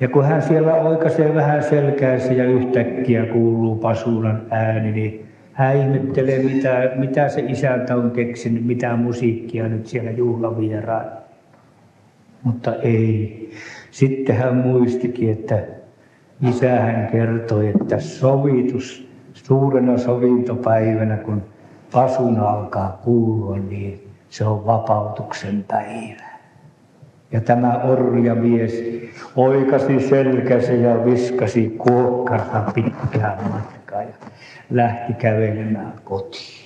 Ja 0.00 0.08
kun 0.08 0.24
hän 0.24 0.42
siellä 0.42 0.74
oikaisee 0.74 1.34
vähän 1.34 1.62
selkäänsä 1.62 2.32
ja 2.32 2.44
yhtäkkiä 2.44 3.26
kuuluu 3.26 3.76
pasuunan 3.76 4.42
ääni, 4.50 4.92
niin 4.92 5.26
hän 5.52 5.76
ihmettelee, 5.76 6.38
mitä, 6.38 6.90
mitä 6.96 7.28
se 7.28 7.44
isäntä 7.48 7.96
on 7.96 8.10
keksinyt, 8.10 8.66
mitä 8.66 8.96
musiikkia 8.96 9.68
nyt 9.68 9.86
siellä 9.86 10.10
juhlavieraan 10.10 11.23
mutta 12.44 12.74
ei. 12.74 13.50
Sitten 13.90 14.36
hän 14.36 14.56
muistikin, 14.56 15.32
että 15.32 15.58
isähän 16.48 17.08
kertoi, 17.12 17.68
että 17.68 18.00
sovitus 18.00 19.08
suurena 19.32 19.98
sovintopäivänä, 19.98 21.16
kun 21.16 21.42
pasuna 21.92 22.48
alkaa 22.48 23.00
kuulua, 23.04 23.56
niin 23.58 24.08
se 24.30 24.44
on 24.44 24.66
vapautuksen 24.66 25.64
päivä. 25.68 26.24
Ja 27.32 27.40
tämä 27.40 27.80
orjamies 27.84 28.84
oikasi 29.36 30.08
selkänsä 30.08 30.72
ja 30.72 31.04
viskasi 31.04 31.74
kuokkarta 31.78 32.72
pitkään 32.74 33.38
matkaa 33.50 34.02
ja 34.02 34.14
lähti 34.70 35.14
kävelemään 35.14 35.92
kotiin. 36.04 36.64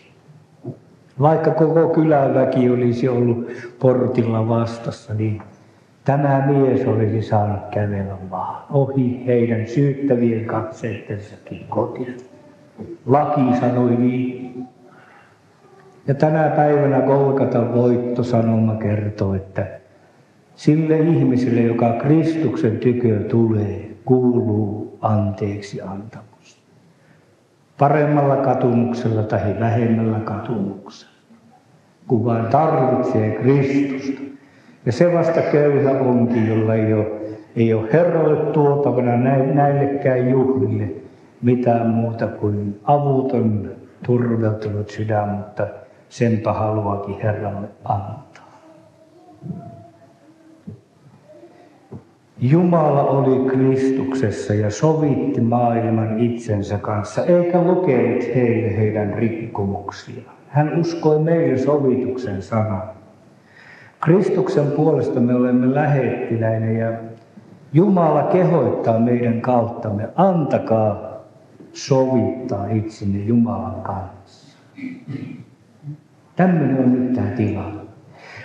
Vaikka 1.20 1.50
koko 1.50 1.88
kyläväki 1.88 2.70
olisi 2.70 3.08
ollut 3.08 3.48
portilla 3.78 4.48
vastassa, 4.48 5.14
niin 5.14 5.42
tämä 6.08 6.42
mies 6.46 6.86
olisi 6.86 7.22
saanut 7.22 7.60
kävellä 7.70 8.16
vaan 8.30 8.64
ohi 8.70 9.26
heidän 9.26 9.66
syyttävien 9.66 10.44
katseittensakin 10.44 11.66
kotiin. 11.68 12.16
Laki 13.06 13.40
sanoi 13.60 13.96
niin. 13.96 14.64
Ja 16.06 16.14
tänä 16.14 16.50
päivänä 16.56 17.00
Golgatan 17.00 17.74
voittosanoma 17.74 18.74
kertoo, 18.74 19.34
että 19.34 19.66
sille 20.56 20.98
ihmiselle, 20.98 21.60
joka 21.60 21.92
Kristuksen 21.92 22.78
tykö 22.78 23.18
tulee, 23.18 23.90
kuuluu 24.04 24.98
anteeksi 25.00 25.80
antamus. 25.80 26.62
Paremmalla 27.78 28.36
katumuksella 28.36 29.22
tai 29.22 29.56
vähemmällä 29.60 30.18
katumuksella, 30.18 31.12
kun 32.06 32.24
vain 32.24 32.46
tarvitsee 32.46 33.30
Kristusta. 33.30 34.27
Ja 34.88 34.92
se 34.92 35.12
vasta 35.12 35.40
köyhä 35.40 35.90
onkin, 35.90 36.48
jolla 36.48 36.74
ei 36.74 36.92
ole, 36.92 37.06
ei 37.56 37.74
ole 37.74 37.92
Herralle 37.92 38.52
tuotavana 38.52 39.16
näillekään 39.54 40.30
juhlille 40.30 40.90
mitään 41.42 41.86
muuta 41.86 42.26
kuin 42.26 42.80
avuton, 42.84 43.70
turveltunut 44.06 44.90
sydän, 44.90 45.28
mutta 45.28 45.66
senpä 46.08 46.52
haluakin 46.52 47.20
Herralle 47.22 47.68
antaa. 47.84 48.60
Jumala 52.40 53.04
oli 53.04 53.50
Kristuksessa 53.50 54.54
ja 54.54 54.70
sovitti 54.70 55.40
maailman 55.40 56.20
itsensä 56.20 56.78
kanssa, 56.78 57.26
eikä 57.26 57.62
lukenut 57.62 58.24
heille 58.34 58.76
heidän 58.76 59.14
rikkomuksiaan. 59.14 60.36
Hän 60.48 60.80
uskoi 60.80 61.18
meille 61.18 61.58
sovituksen 61.58 62.42
sanan. 62.42 62.97
Kristuksen 64.00 64.66
puolesta 64.66 65.20
me 65.20 65.34
olemme 65.34 65.74
lähettiläinen 65.74 66.76
ja 66.76 66.92
Jumala 67.72 68.22
kehottaa 68.22 68.98
meidän 68.98 69.40
kauttamme, 69.40 70.08
antakaa 70.16 71.08
sovittaa 71.72 72.66
itsenne 72.66 73.18
Jumalan 73.18 73.82
kanssa. 73.82 74.58
Tämmöinen 76.36 76.78
on 76.78 76.92
nyt 76.92 77.12
tämä 77.12 77.26
tila. 77.26 77.72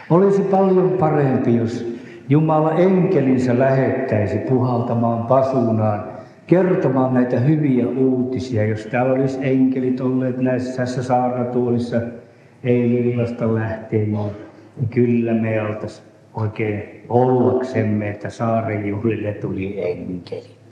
Olisi 0.09 0.41
paljon 0.41 0.89
parempi, 0.99 1.55
jos 1.55 1.93
Jumala 2.29 2.71
enkelinsä 2.71 3.59
lähettäisi 3.59 4.37
puhaltamaan 4.37 5.27
pasunaan, 5.27 6.03
kertomaan 6.47 7.13
näitä 7.13 7.39
hyviä 7.39 7.87
uutisia. 7.87 8.65
Jos 8.65 8.85
täällä 8.85 9.13
olisi 9.13 9.39
enkelit 9.41 10.01
olleet 10.01 10.37
näissä 10.37 10.77
tässä 10.77 11.03
saarnatuolissa 11.03 12.01
eilillasta 12.63 13.55
lähtien, 13.55 14.11
niin 14.75 14.89
kyllä 14.89 15.33
me 15.33 15.61
oltaisiin 15.61 16.07
oikein 16.33 17.05
ollaksemme, 17.09 18.09
että 18.09 18.29
saaren 18.29 18.87
juhlille 18.87 19.33
tuli 19.33 19.91
enkelit. 19.91 20.63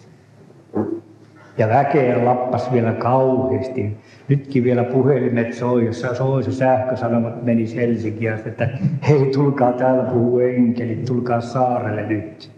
Ja 1.58 1.68
väkeä 1.68 2.26
lappas 2.26 2.74
vielä 2.74 2.92
kauheasti. 2.92 3.98
Nytkin 4.28 4.64
vielä 4.64 4.84
puhelimet 4.84 5.54
soi, 5.54 5.86
jossa 5.86 6.16
soi 6.16 6.44
se 6.44 6.52
sähkösanomat 6.52 7.44
meni 7.44 7.76
Helsinkiin, 7.76 8.34
että 8.34 8.70
hei 9.10 9.26
tulkaa 9.34 9.74
täällä 9.74 10.04
puhuu 10.04 10.40
enkelit, 10.40 11.06
tulkaa 11.06 11.42
saarelle 11.42 12.08
nyt. 12.08 12.52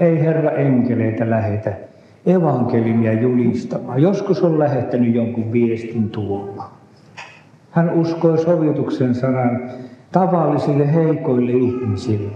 Ei 0.00 0.20
Herra 0.20 0.50
enkeleitä 0.50 1.30
lähetä 1.30 1.72
evankelimia 2.26 3.12
julistamaan. 3.12 4.02
Joskus 4.02 4.42
on 4.42 4.58
lähettänyt 4.58 5.14
jonkun 5.14 5.52
viestin 5.52 6.10
tuomaan. 6.10 6.67
Hän 7.78 7.90
uskoi 7.90 8.38
sovituksen 8.38 9.14
sanan 9.14 9.70
tavallisille 10.12 10.94
heikoille 10.94 11.52
ihmisille. 11.52 12.30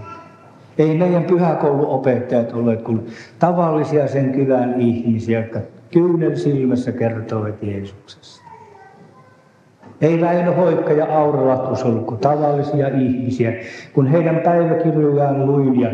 Ei 0.77 0.97
meidän 0.97 1.23
pyhäkouluopettajat 1.23 2.53
ole 2.53 2.77
kuin 2.77 3.05
tavallisia 3.39 4.07
sen 4.07 4.31
kylän 4.31 4.81
ihmisiä, 4.81 5.39
jotka 5.39 5.59
kyynel 5.91 6.35
silmässä 6.35 6.91
kertovat 6.91 7.63
Jeesuksesta. 7.63 8.43
Ei 10.01 10.21
Väinö 10.21 10.51
Hoikka 10.51 10.91
ja 10.93 11.19
Aura 11.19 11.47
Lahtus 11.47 11.83
ollut 11.83 12.05
kuin 12.05 12.19
tavallisia 12.19 12.87
ihmisiä. 12.87 13.53
Kun 13.93 14.07
heidän 14.07 14.39
päiväkirjojaan 14.43 15.47
luin 15.47 15.79
ja, 15.79 15.91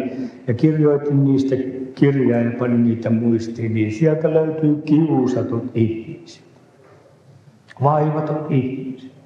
ja 0.48 0.54
kirjoitin 0.54 1.24
niistä 1.24 1.56
kirjaa 1.96 2.42
ja 2.42 2.52
panin 2.60 2.84
niitä 2.84 3.10
muistiin, 3.10 3.74
niin 3.74 3.92
sieltä 3.92 4.34
löytyy 4.34 4.82
kiusatut 4.86 5.64
ihmiset. 5.74 6.44
Vaivatut 7.84 8.52
ihmiset. 8.52 9.19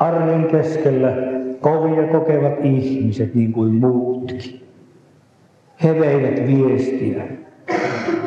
Arjen 0.00 0.44
keskellä 0.44 1.12
kovia 1.60 2.02
kokevat 2.02 2.64
ihmiset 2.64 3.34
niin 3.34 3.52
kuin 3.52 3.72
muutkin. 3.72 4.60
He 5.82 6.00
veivät 6.00 6.46
viestiä, 6.46 7.22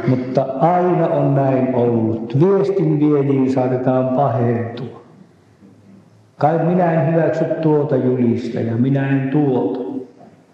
mutta 0.07 0.41
aina 0.59 1.07
on 1.07 1.35
näin 1.35 1.75
ollut. 1.75 2.39
Viestin 2.39 2.99
viejiin 2.99 3.51
saatetaan 3.51 4.15
pahentua. 4.15 5.01
Kai 6.37 6.65
minä 6.65 6.93
en 6.93 7.13
hyväksy 7.13 7.45
tuota 7.61 7.95
julista 7.95 8.59
ja 8.59 8.77
minä 8.77 9.09
en 9.09 9.29
tuota. 9.29 9.79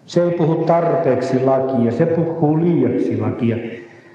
Se 0.06 0.22
ei 0.22 0.30
puhu 0.30 0.54
tarpeeksi 0.54 1.44
lakia, 1.44 1.92
se 1.92 2.06
puhuu 2.06 2.60
liiaksi 2.60 3.20
lakia. 3.20 3.56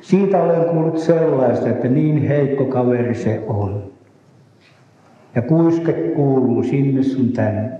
Siitä 0.01 0.43
olen 0.43 0.69
kuullut 0.69 0.97
sellaista, 0.97 1.69
että 1.69 1.87
niin 1.87 2.27
heikko 2.27 2.65
kaveri 2.65 3.15
se 3.15 3.43
on. 3.47 3.94
Ja 5.35 5.41
kuiske 5.41 5.93
kuuluu 5.93 6.63
sinne 6.63 7.03
sun 7.03 7.31
tänne. 7.31 7.71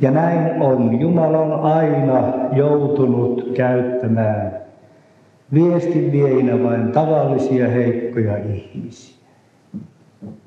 Ja 0.00 0.10
näin 0.10 0.62
on. 0.62 1.00
Jumala 1.00 1.38
on 1.38 1.52
aina 1.52 2.32
joutunut 2.52 3.52
käyttämään 3.56 4.52
viestin 5.54 6.12
vieinä 6.12 6.62
vain 6.62 6.92
tavallisia 6.92 7.68
heikkoja 7.68 8.36
ihmisiä. 8.36 9.16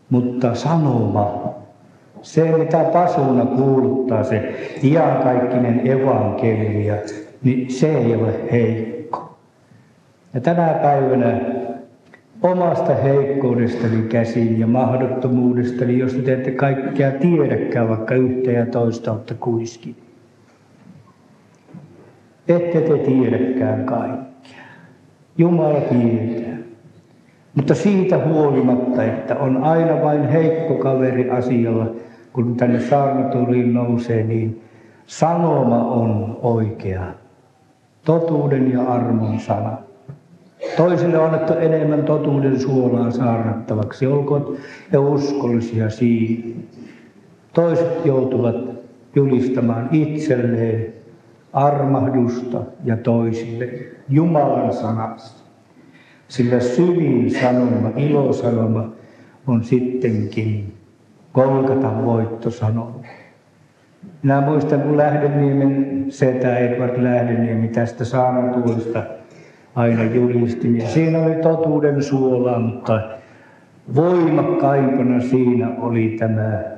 Mutta 0.09 0.55
sanoma, 0.55 1.53
se 2.21 2.57
mitä 2.57 2.83
pasuna 2.83 3.45
kuuluttaa, 3.45 4.23
se 4.23 4.53
iankaikkinen 4.83 5.87
evankelia, 5.87 6.95
niin 7.43 7.71
se 7.71 7.97
ei 7.97 8.15
ole 8.15 8.33
heikko. 8.51 9.37
Ja 10.33 10.41
tänä 10.41 10.79
päivänä 10.81 11.41
omasta 12.43 12.95
heikkoudestani 12.95 14.01
käsin 14.01 14.59
ja 14.59 14.67
mahdottomuudestani, 14.67 15.99
jos 15.99 16.13
te 16.13 16.33
ette 16.33 16.51
kaikkea 16.51 17.11
tiedäkään, 17.11 17.89
vaikka 17.89 18.15
yhtä 18.15 18.51
ja 18.51 18.65
toista 18.65 19.11
olette 19.11 19.33
kuiskin. 19.33 19.95
Ette 22.47 22.81
te 22.81 22.97
tiedäkään 22.97 23.85
kaikkea. 23.85 24.63
Jumala 25.37 25.81
tietää. 25.81 26.57
Mutta 27.55 27.75
siitä 27.75 28.17
huolimatta, 28.25 29.03
että 29.03 29.35
on 29.35 29.63
aina 29.63 30.01
vain 30.01 30.27
heikko 30.29 30.75
kaveri 30.75 31.29
asialla, 31.29 31.95
kun 32.33 32.57
tänne 32.57 32.79
saarnatuliin 32.79 33.73
nousee, 33.73 34.23
niin 34.23 34.61
sanoma 35.05 35.91
on 35.91 36.39
oikea. 36.41 37.03
Totuuden 38.05 38.71
ja 38.71 38.81
armon 38.81 39.39
sana. 39.39 39.77
Toisille 40.77 41.17
on 41.17 41.25
annettu 41.25 41.53
enemmän 41.53 42.03
totuuden 42.03 42.59
suolaa 42.59 43.11
saarnattavaksi, 43.11 44.07
olkoon 44.07 44.57
he 44.93 44.97
uskollisia 44.97 45.89
siinä. 45.89 46.61
Toiset 47.53 48.05
joutuvat 48.05 48.55
julistamaan 49.15 49.89
itselleen 49.91 50.93
armahdusta 51.53 52.61
ja 52.83 52.97
toisille 52.97 53.69
Jumalan 54.09 54.73
sanasta. 54.73 55.43
Sillä 56.27 56.59
syvin 56.59 57.31
sanoma, 57.31 57.89
ilosanoma 57.95 58.89
on 59.47 59.63
sittenkin 59.63 60.73
Kolkatan 61.31 62.05
voittosanoma. 62.05 62.99
Minä 64.23 64.41
muistan, 64.41 64.81
kun 64.81 64.97
Lähdeniemen 64.97 66.05
setä 66.09 66.57
Edward 66.57 67.03
Lähdeniemi 67.03 67.67
tästä 67.67 68.05
saarnatuolista 68.05 69.03
aina 69.75 70.03
julisti. 70.03 70.77
Ja 70.77 70.87
siinä 70.87 71.19
oli 71.19 71.35
totuuden 71.35 72.03
suola, 72.03 72.59
mutta 72.59 73.01
voimakkaimpana 73.95 75.21
siinä 75.21 75.69
oli 75.81 76.15
tämä 76.19 76.73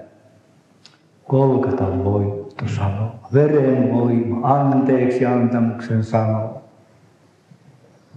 Kolkatan 1.27 2.03
voittosano, 2.03 3.15
veren 3.33 3.93
voima, 3.93 4.39
anteeksi 4.43 5.25
antamuksen 5.25 6.03
sano. 6.03 6.61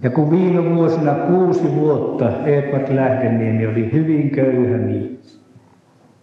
Ja 0.03 0.09
kun 0.09 0.31
viime 0.31 0.75
vuosina 0.75 1.13
kuusi 1.13 1.75
vuotta 1.75 2.45
Edward 2.45 2.95
Lähdeniemi 2.95 3.67
oli 3.67 3.91
hyvin 3.93 4.29
köyhä 4.29 4.77
mies. 4.77 5.41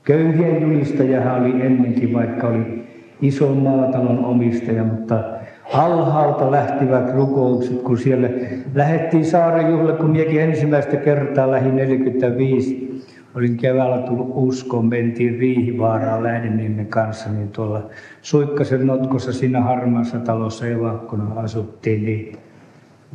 Köyhien 0.02 0.62
julistajahan 0.62 1.40
oli 1.42 1.66
ennenkin, 1.66 2.12
vaikka 2.12 2.46
oli 2.48 2.84
ison 3.20 3.56
maatalon 3.56 4.24
omistaja, 4.24 4.84
mutta 4.84 5.24
alhaalta 5.72 6.50
lähtivät 6.50 7.14
rukoukset, 7.14 7.82
kun 7.82 7.98
siellä 7.98 8.28
lähettiin 8.74 9.24
saaren 9.24 9.70
juhla, 9.70 9.92
kun 9.92 10.10
minäkin 10.10 10.40
ensimmäistä 10.40 10.96
kertaa 10.96 11.50
lähi 11.50 11.70
45 11.70 12.86
olin 13.34 13.56
keväällä 13.56 13.98
tullut 13.98 14.30
uskoon, 14.34 14.86
mentiin 14.86 15.38
Riihivaaraan 15.38 16.22
Lähdeniemen 16.22 16.86
kanssa, 16.86 17.30
niin 17.30 17.48
tuolla 17.48 17.82
Suikkasen 18.22 18.86
notkossa 18.86 19.32
siinä 19.32 19.60
harmaassa 19.60 20.18
talossa 20.18 20.66
evakkona 20.66 21.40
asuttiin, 21.40 22.04
niin 22.04 22.38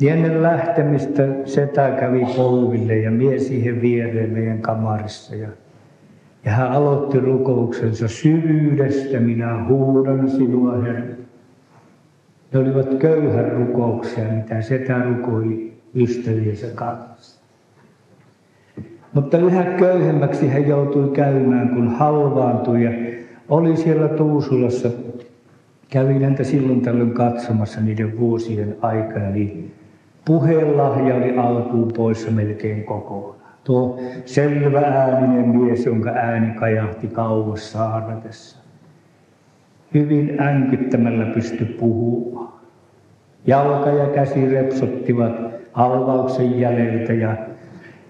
niin 0.00 0.12
ennen 0.12 0.42
lähtemistä 0.42 1.22
setä 1.44 1.90
kävi 2.00 2.26
polville 2.36 2.96
ja 2.96 3.10
mie 3.10 3.38
siihen 3.38 3.82
viereen 3.82 4.30
meidän 4.30 4.58
kamarissa. 4.58 5.34
Ja, 5.36 5.48
ja 6.44 6.52
hän 6.52 6.72
aloitti 6.72 7.20
rukouksensa 7.20 8.08
syvyydestä, 8.08 9.20
minä 9.20 9.64
huudan 9.68 10.30
sinua 10.30 10.76
Herra. 10.76 11.11
Ne 12.52 12.60
olivat 12.60 12.94
köyhän 12.94 13.52
rukouksia, 13.52 14.24
mitä 14.24 14.62
setä 14.62 15.02
rukoi 15.02 15.72
ystäviensä 15.94 16.66
kanssa. 16.74 17.42
Mutta 19.12 19.38
yhä 19.38 19.64
köyhemmäksi 19.64 20.48
hän 20.48 20.68
joutui 20.68 21.10
käymään, 21.10 21.68
kun 21.68 21.88
halvaantui 21.88 22.84
ja 22.84 22.90
oli 23.48 23.76
siellä 23.76 24.08
Tuusulassa. 24.08 24.88
Kävin 25.90 26.24
häntä 26.24 26.44
silloin 26.44 26.80
tällöin 26.80 27.10
katsomassa 27.10 27.80
niiden 27.80 28.18
vuosien 28.18 28.76
aikana, 28.80 29.30
niin 29.30 29.74
Puhelahja 30.24 31.14
oli 31.14 31.38
alkuun 31.38 31.92
poissa 31.96 32.30
melkein 32.30 32.84
kokonaan. 32.84 33.42
Tuo 33.64 34.00
selvä 34.24 34.80
ääninen 34.80 35.48
mies, 35.48 35.86
jonka 35.86 36.10
ääni 36.10 36.54
kajahti 36.54 37.06
kauas 37.06 37.72
saarnatessa. 37.72 38.61
Hyvin 39.94 40.42
änkyttämällä 40.42 41.26
pysty 41.26 41.64
puhumaan. 41.64 42.52
Jalka 43.46 43.90
ja 43.90 44.06
käsi 44.06 44.48
repsottivat 44.48 45.32
halvauksen 45.72 46.60
jäljeltä 46.60 47.12
ja, 47.12 47.36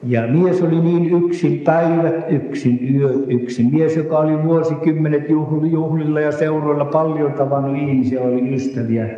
ja 0.02 0.26
mies 0.26 0.62
oli 0.62 0.80
niin 0.80 1.24
yksin, 1.24 1.60
päivät 1.60 2.24
yksin, 2.28 2.96
yöt 2.96 3.24
yksin. 3.28 3.70
Mies, 3.72 3.96
joka 3.96 4.18
oli 4.18 4.44
vuosikymmenet 4.44 5.28
juhlilla 5.70 6.20
ja 6.20 6.32
seuroilla 6.32 6.84
paljon 6.84 7.32
tavannut 7.32 7.76
ihmisiä, 7.76 8.20
oli 8.20 8.54
ystäviä 8.54 9.08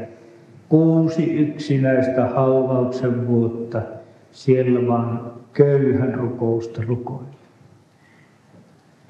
kuusi 0.68 1.32
yksinäistä 1.34 2.26
halvauksen 2.26 3.28
vuotta 3.28 3.82
siellä 4.30 4.88
vaan 4.88 5.32
köyhän 5.52 6.14
rukousta 6.14 6.82
rukoilla. 6.86 7.34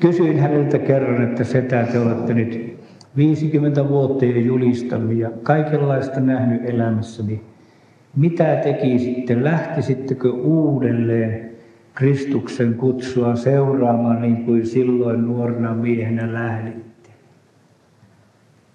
Kysyin 0.01 0.39
häneltä 0.39 0.79
kerran, 0.79 1.23
että 1.23 1.45
setä 1.45 1.87
te 1.93 1.99
olette 1.99 2.35
nyt 2.35 2.74
50 3.17 3.89
vuotta 3.89 4.25
jo 4.25 4.41
julistanut 4.41 5.15
ja 5.15 5.31
kaikenlaista 5.43 6.21
nähnyt 6.21 6.65
elämässäni. 6.65 7.41
Mitä 8.17 8.57
tekisitte? 8.57 9.45
Lähtisittekö 9.45 10.33
uudelleen 10.33 11.51
Kristuksen 11.95 12.75
kutsua 12.75 13.37
seuraamaan 13.37 14.23
niin 14.23 14.45
kuin 14.45 14.67
silloin 14.67 15.27
nuorena 15.27 15.75
miehenä 15.75 16.33
lähditte? 16.33 17.11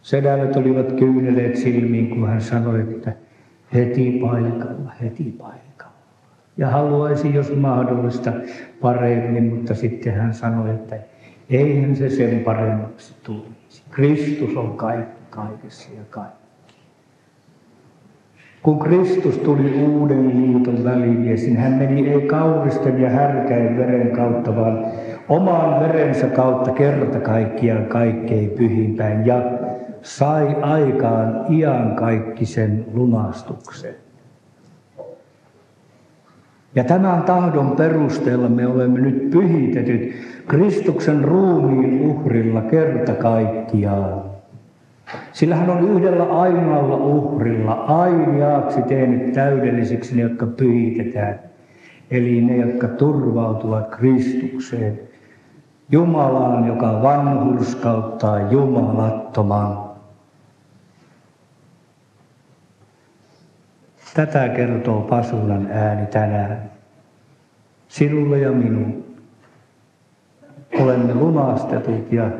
Sedället 0.01 0.55
olivat 0.55 0.91
kyyneleet 0.91 1.55
silmiin, 1.55 2.09
kun 2.09 2.27
hän 2.27 2.41
sanoi, 2.41 2.79
että 2.79 3.13
heti 3.73 4.19
paikalla, 4.21 4.91
heti 5.01 5.35
paikalla. 5.37 5.93
Ja 6.57 6.69
haluaisi, 6.69 7.33
jos 7.33 7.55
mahdollista, 7.55 8.33
paremmin, 8.81 9.43
mutta 9.43 9.75
sitten 9.75 10.13
hän 10.13 10.33
sanoi, 10.33 10.69
että 10.69 10.95
eihän 11.49 11.95
se 11.95 12.09
sen 12.09 12.39
paremmaksi 12.39 13.13
tulisi. 13.23 13.58
Kristus 13.91 14.57
on 14.57 14.77
kaikki, 14.77 15.21
kaikessa 15.29 15.89
ja 15.97 16.03
kaikki. 16.09 16.39
Kun 18.63 18.79
Kristus 18.79 19.37
tuli 19.37 19.83
uuden 19.83 20.27
liiton 20.27 20.83
välimies, 20.83 21.41
niin 21.41 21.57
hän 21.57 21.73
meni 21.73 22.09
ei 22.09 22.21
kauristen 22.21 23.01
ja 23.01 23.09
härkäin 23.09 23.77
veren 23.77 24.11
kautta, 24.11 24.55
vaan 24.55 24.85
oman 25.29 25.79
verensä 25.79 26.27
kautta 26.27 26.71
kerta 26.71 27.19
kaikkiaan 27.19 27.85
kaikkein 27.85 28.49
pyhimpään. 28.49 29.25
Ja 29.25 29.41
sai 30.01 30.55
aikaan 30.61 31.45
iankaikkisen 31.49 32.85
lunastuksen. 32.93 34.08
Ja 36.75 36.83
tämän 36.83 37.23
tahdon 37.23 37.71
perusteella 37.71 38.49
me 38.49 38.67
olemme 38.67 38.99
nyt 38.99 39.29
pyhitetyt 39.29 40.13
Kristuksen 40.47 41.23
ruumiin 41.23 42.01
uhrilla 42.01 42.61
kerta 42.61 43.13
kaikkiaan. 43.13 44.21
Sillä 45.33 45.55
hän 45.55 45.69
on 45.69 45.89
yhdellä 45.89 46.23
ainoalla 46.23 46.95
uhrilla 46.95 47.73
ainiaaksi 47.73 48.81
tehnyt 48.81 49.33
täydellisiksi 49.33 50.15
ne, 50.15 50.21
jotka 50.21 50.45
pyhitetään. 50.45 51.39
Eli 52.11 52.41
ne, 52.41 52.57
jotka 52.57 52.87
turvautuvat 52.87 53.95
Kristukseen, 53.95 54.99
Jumalaan, 55.91 56.67
joka 56.67 57.01
vanhurskauttaa 57.01 58.51
jumalattoman. 58.51 59.88
Tätä 64.19 64.49
kertoo 64.49 65.01
Pasulan 65.01 65.67
ääni 65.71 66.05
tänään. 66.05 66.71
Sinulle 67.87 68.39
ja 68.39 68.51
minulle. 68.51 68.93
Olemme 70.79 71.13
lunastetut 71.13 72.11
ja 72.11 72.31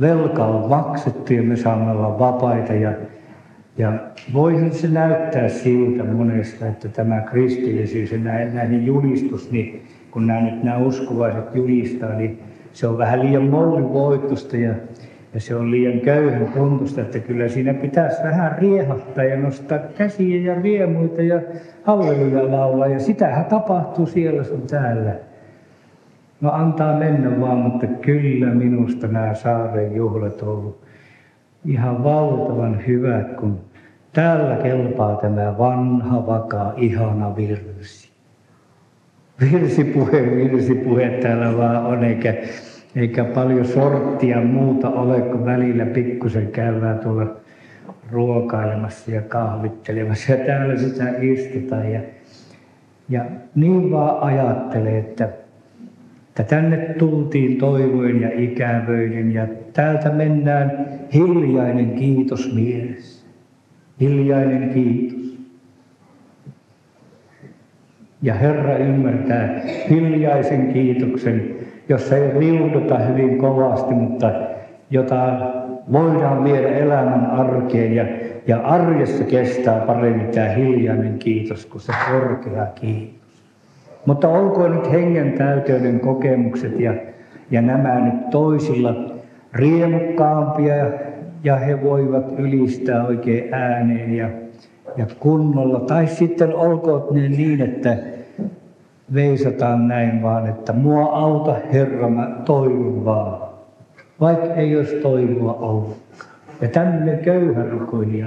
velka 0.00 0.44
on 0.44 0.68
maksettu 0.68 1.32
ja 1.32 1.42
me 1.42 1.56
saamme 1.56 1.90
olla 1.90 2.18
vapaita. 2.18 2.72
Ja, 2.72 2.92
ja 3.78 3.92
voihan 4.32 4.72
se 4.72 4.88
näyttää 4.88 5.48
siltä 5.48 6.04
monesta, 6.04 6.66
että 6.66 6.88
tämä 6.88 7.20
kristillisyys 7.20 8.12
ja 8.12 8.18
näihin 8.18 8.86
julistus, 8.86 9.50
niin 9.50 9.86
kun 10.10 10.26
nämä 10.26 10.40
nyt 10.40 10.62
nämä 10.62 10.78
uskovaiset 10.78 11.54
julistaa, 11.54 12.14
niin 12.14 12.42
se 12.72 12.86
on 12.86 12.98
vähän 12.98 13.20
liian 13.20 13.42
mollivoitusta 13.42 14.56
ja 14.56 14.74
ja 15.38 15.42
se 15.42 15.54
on 15.54 15.70
liian 15.70 16.00
köyhän 16.00 16.48
tuntusta, 16.54 17.00
että 17.00 17.18
kyllä 17.18 17.48
siinä 17.48 17.74
pitäisi 17.74 18.22
vähän 18.22 18.58
riehahtaa 18.58 19.24
ja 19.24 19.36
nostaa 19.36 19.78
käsiä 19.78 20.52
ja 20.52 20.60
riemuita 20.62 21.22
ja 21.22 21.40
halleluja 21.82 22.50
laulaa. 22.50 22.88
Ja 22.88 23.00
sitähän 23.00 23.44
tapahtuu 23.44 24.06
siellä 24.06 24.44
sun 24.44 24.62
täällä. 24.62 25.14
No 26.40 26.50
antaa 26.52 26.98
mennä 26.98 27.40
vaan, 27.40 27.58
mutta 27.58 27.86
kyllä 27.86 28.46
minusta 28.46 29.06
nämä 29.06 29.34
saaren 29.34 29.96
juhlat 29.96 30.42
on 30.42 30.48
ollut 30.48 30.84
ihan 31.64 32.04
valtavan 32.04 32.86
hyvät, 32.86 33.36
kun 33.36 33.60
täällä 34.12 34.56
kelpaa 34.56 35.16
tämä 35.16 35.58
vanha, 35.58 36.26
vakaa, 36.26 36.72
ihana 36.76 37.36
virsi. 37.36 38.10
Virsipuhe, 39.40 40.22
virsipuhe 40.22 41.08
täällä 41.08 41.56
vaan 41.58 41.86
on, 41.86 42.04
eikä 42.04 42.34
eikä 42.96 43.24
paljon 43.24 43.66
sorttia 43.66 44.40
muuta 44.40 44.90
ole, 44.90 45.20
kun 45.20 45.44
välillä 45.44 45.86
pikkusen 45.86 46.46
käydään 46.46 46.98
tuolla 46.98 47.26
ruokailemassa 48.10 49.10
ja 49.10 49.22
kahvittelemassa 49.22 50.32
ja 50.32 50.46
täällä 50.46 50.76
sitä 50.76 51.04
istutaan. 51.20 51.92
Ja, 51.92 52.00
ja 53.08 53.24
niin 53.54 53.90
vaan 53.90 54.22
ajattelee, 54.22 54.98
että, 54.98 55.28
että 56.28 56.42
tänne 56.42 56.76
tultiin 56.76 57.58
toivoin 57.58 58.20
ja 58.20 58.40
ikävöiden 58.40 59.34
ja 59.34 59.46
täältä 59.72 60.10
mennään 60.10 60.86
hiljainen 61.14 61.90
kiitos 61.90 62.54
mielessä. 62.54 63.26
Hiljainen 64.00 64.70
kiitos. 64.70 65.18
Ja 68.22 68.34
Herra 68.34 68.76
ymmärtää 68.76 69.62
hiljaisen 69.90 70.72
kiitoksen 70.72 71.57
jossa 71.88 72.16
ei 72.16 72.38
riuduta 72.38 72.98
hyvin 72.98 73.38
kovasti, 73.38 73.94
mutta 73.94 74.30
jota 74.90 75.38
voidaan 75.92 76.44
viedä 76.44 76.68
elämän 76.68 77.26
arkeen 77.30 77.94
ja, 77.94 78.04
ja 78.46 78.60
arjessa 78.60 79.24
kestää 79.24 79.80
paremmin 79.80 80.26
tämä 80.26 80.48
hiljainen 80.48 81.18
kiitos 81.18 81.66
kuin 81.66 81.80
se 81.82 81.92
korkea 82.12 82.66
kiitos. 82.74 83.18
Mutta 84.06 84.28
olkoon 84.28 84.76
nyt 84.76 84.92
hengen 84.92 85.32
täyteyden 85.32 86.00
kokemukset 86.00 86.80
ja, 86.80 86.94
ja 87.50 87.62
nämä 87.62 88.00
nyt 88.00 88.30
toisilla 88.30 88.94
riemukkaampia 89.52 90.74
ja 91.44 91.56
he 91.56 91.82
voivat 91.82 92.32
ylistää 92.38 93.06
oikein 93.06 93.54
ääneen 93.54 94.14
ja, 94.16 94.30
ja 94.96 95.06
kunnolla. 95.18 95.80
Tai 95.80 96.06
sitten 96.06 96.54
olkoon 96.54 97.14
ne 97.14 97.28
niin, 97.28 97.60
että 97.60 97.96
veisataan 99.14 99.88
näin 99.88 100.22
vaan, 100.22 100.46
että 100.46 100.72
mua 100.72 101.04
auta 101.04 101.56
Herra, 101.72 102.08
mä 102.08 102.36
toivon 102.44 103.04
vaan. 103.04 103.48
Vaikka 104.20 104.54
ei 104.54 104.76
olisi 104.76 104.96
toivoa 104.96 105.54
ollut. 105.54 105.96
Ja 106.60 106.68
tämmöinen 106.68 107.18
köyhä 107.18 107.64
rukoilija 107.64 108.26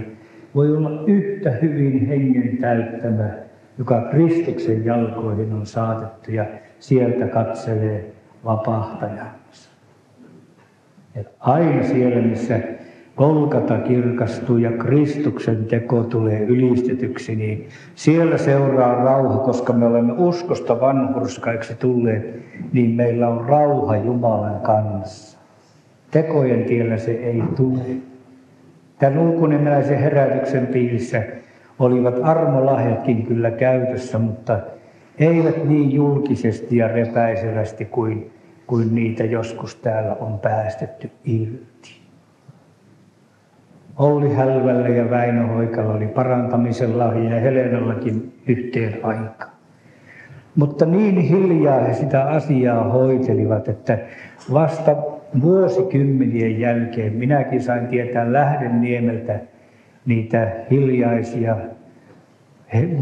voi 0.55 0.77
olla 0.77 1.03
yhtä 1.07 1.51
hyvin 1.51 2.07
hengen 2.07 2.57
täyttämä, 2.57 3.29
joka 3.77 4.01
Kristuksen 4.11 4.85
jalkoihin 4.85 5.53
on 5.53 5.65
saatettu 5.65 6.31
ja 6.31 6.45
sieltä 6.79 7.27
katselee 7.27 8.11
vapahtajansa. 8.45 9.69
Et 11.15 11.27
aina 11.39 11.83
siellä, 11.83 12.21
missä 12.21 12.59
Kolkata 13.21 13.77
kirkastuu 13.77 14.57
ja 14.57 14.71
Kristuksen 14.71 15.65
teko 15.65 16.03
tulee 16.03 16.43
ylistetyksi, 16.43 17.35
niin 17.35 17.67
siellä 17.95 18.37
seuraa 18.37 18.95
rauha, 19.03 19.37
koska 19.37 19.73
me 19.73 19.85
olemme 19.85 20.13
uskosta 20.17 20.79
vanhurskaiksi 20.79 21.75
tulleet, 21.75 22.39
niin 22.73 22.89
meillä 22.89 23.27
on 23.27 23.45
rauha 23.45 23.97
Jumalan 23.97 24.59
kanssa. 24.59 25.39
Tekojen 26.11 26.63
tiellä 26.63 26.97
se 26.97 27.11
ei 27.11 27.43
tule. 27.55 27.81
Tämän 28.99 29.19
ulkonimeläisen 29.19 29.99
herätyksen 29.99 30.67
piirissä 30.67 31.23
olivat 31.79 32.19
armolahjatkin 32.23 33.25
kyllä 33.25 33.51
käytössä, 33.51 34.19
mutta 34.19 34.59
eivät 35.19 35.65
niin 35.65 35.91
julkisesti 35.91 36.77
ja 36.77 36.87
repäisevästi 36.87 37.85
kuin, 37.85 38.31
kuin 38.67 38.95
niitä 38.95 39.23
joskus 39.23 39.75
täällä 39.75 40.15
on 40.15 40.39
päästetty 40.39 41.09
irti. 41.25 42.00
Olli 43.97 44.33
Hälvällä 44.33 44.89
ja 44.89 45.09
Väinö 45.09 45.47
Hoikalla 45.47 45.93
oli 45.93 46.07
parantamisen 46.07 46.99
lahja 46.99 47.35
ja 47.35 47.41
Helenallakin 47.41 48.33
yhteen 48.47 48.99
aikaan. 49.03 49.51
Mutta 50.55 50.85
niin 50.85 51.17
hiljaa 51.17 51.79
he 51.79 51.93
sitä 51.93 52.23
asiaa 52.23 52.83
hoitelivat, 52.83 53.67
että 53.67 53.99
vasta 54.53 54.95
vuosikymmenien 55.41 56.59
jälkeen 56.59 57.13
minäkin 57.13 57.63
sain 57.63 57.87
tietää 57.87 58.33
Lähdenniemeltä 58.33 59.39
niitä 60.05 60.51
hiljaisia 60.71 61.57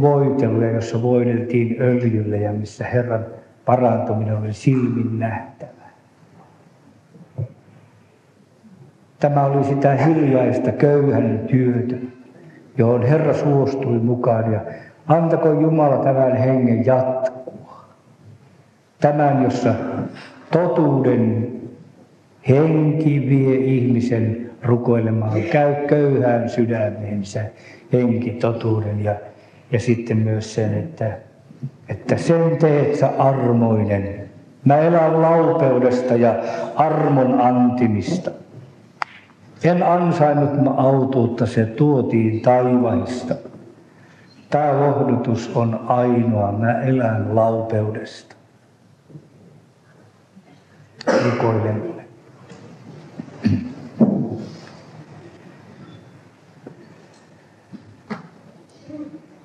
voiteluja, 0.01 0.71
jossa 0.71 1.01
voideltiin 1.01 1.75
öljyllä 1.81 2.35
ja 2.35 2.53
missä 2.53 2.85
Herran 2.85 3.25
parantuminen 3.65 4.37
oli 4.37 4.53
silmin 4.53 5.19
nähtävä. 5.19 5.78
Tämä 9.19 9.45
oli 9.45 9.63
sitä 9.63 9.95
hiljaista 9.95 10.71
köyhän 10.71 11.39
työtä, 11.47 11.95
johon 12.77 13.03
Herra 13.03 13.33
suostui 13.33 13.99
mukaan 13.99 14.53
ja 14.53 14.61
antako 15.07 15.49
Jumala 15.49 16.03
tämän 16.03 16.35
hengen 16.35 16.85
jatkua. 16.85 17.85
Tämän, 18.99 19.43
jossa 19.43 19.73
totuuden 20.51 21.51
henki 22.49 23.29
vie 23.29 23.55
ihmisen 23.55 24.51
rukoilemaan, 24.63 25.41
käy 25.51 25.75
köyhään 25.87 26.49
sydämeensä 26.49 27.41
henki 27.93 28.31
totuuden 28.31 29.03
ja, 29.03 29.15
ja 29.71 29.79
sitten 29.79 30.17
myös 30.17 30.55
sen, 30.55 30.73
että, 30.73 31.17
että 31.89 32.17
sen 32.17 32.57
teet 32.57 32.95
sä 32.95 33.09
armoinen. 33.17 34.29
Mä 34.65 34.77
elän 34.77 35.21
laupeudesta 35.21 36.13
ja 36.13 36.35
armon 36.75 37.41
antimista. 37.41 38.31
En 39.63 39.83
ansainnut 39.83 40.63
mä 40.63 40.69
autuutta, 40.69 41.45
se 41.45 41.65
tuotiin 41.65 42.41
taivaista. 42.41 43.35
Tämä 44.49 44.79
lohdutus 44.79 45.51
on 45.55 45.79
ainoa, 45.87 46.51
mä 46.51 46.81
elän 46.81 47.35
laupeudesta. 47.35 48.35
Rukoilemme. 51.25 51.99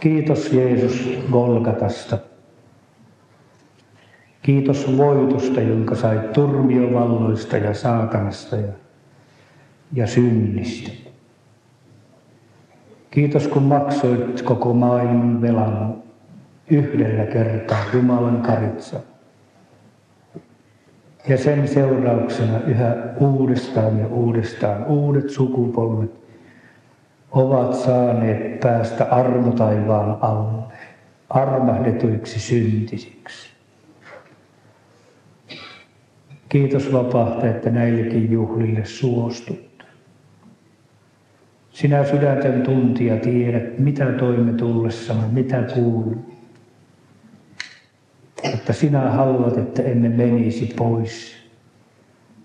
Kiitos 0.01 0.53
Jeesus 0.53 1.19
Golgatasta. 1.33 2.19
Kiitos 4.43 4.97
voitosta, 4.97 5.61
jonka 5.61 5.95
sait 5.95 6.33
turmiovalloista 6.33 7.57
ja 7.57 7.75
saatanasta 7.75 8.57
ja, 8.57 8.73
ja 9.95 10.07
synnistä. 10.07 10.91
Kiitos 13.11 13.49
kun 13.49 13.63
maksoit 13.63 14.43
koko 14.43 14.73
maailman 14.73 15.43
velan 15.43 15.95
yhdellä 16.71 17.25
kertaa 17.25 17.85
Jumalan 17.93 18.43
karitsa. 18.43 19.01
Ja 21.29 21.39
sen 21.39 21.69
seurauksena 21.69 22.61
yhä 22.61 22.97
uudestaan 23.21 23.99
ja 23.99 24.07
uudestaan 24.07 24.87
uudet 24.87 25.31
sukupolvet 25.31 26.11
ovat 27.31 27.75
saaneet 27.75 28.61
päästä 28.61 29.05
armotaivaan 29.05 30.19
alle, 30.21 30.63
armahdetuiksi 31.31 32.41
syntisiksi. 32.41 33.49
Kiitos 36.49 36.93
vapahta, 36.93 37.47
että 37.47 37.71
näillekin 37.71 38.33
juhlille 38.33 38.85
suostut. 38.85 39.74
Sinä 41.75 42.05
sydänten 42.05 42.63
tuntija 42.63 43.17
tiedät, 43.17 43.79
mitä 43.79 44.05
toimme 44.07 44.53
tullessamme, 44.53 45.23
mitä 45.33 45.63
kuuluu. 45.63 46.17
Että 48.43 48.73
sinä 48.73 49.11
haluat, 49.11 49.59
että 49.59 49.83
emme 49.83 50.09
menisi 50.09 50.75
pois 50.77 51.37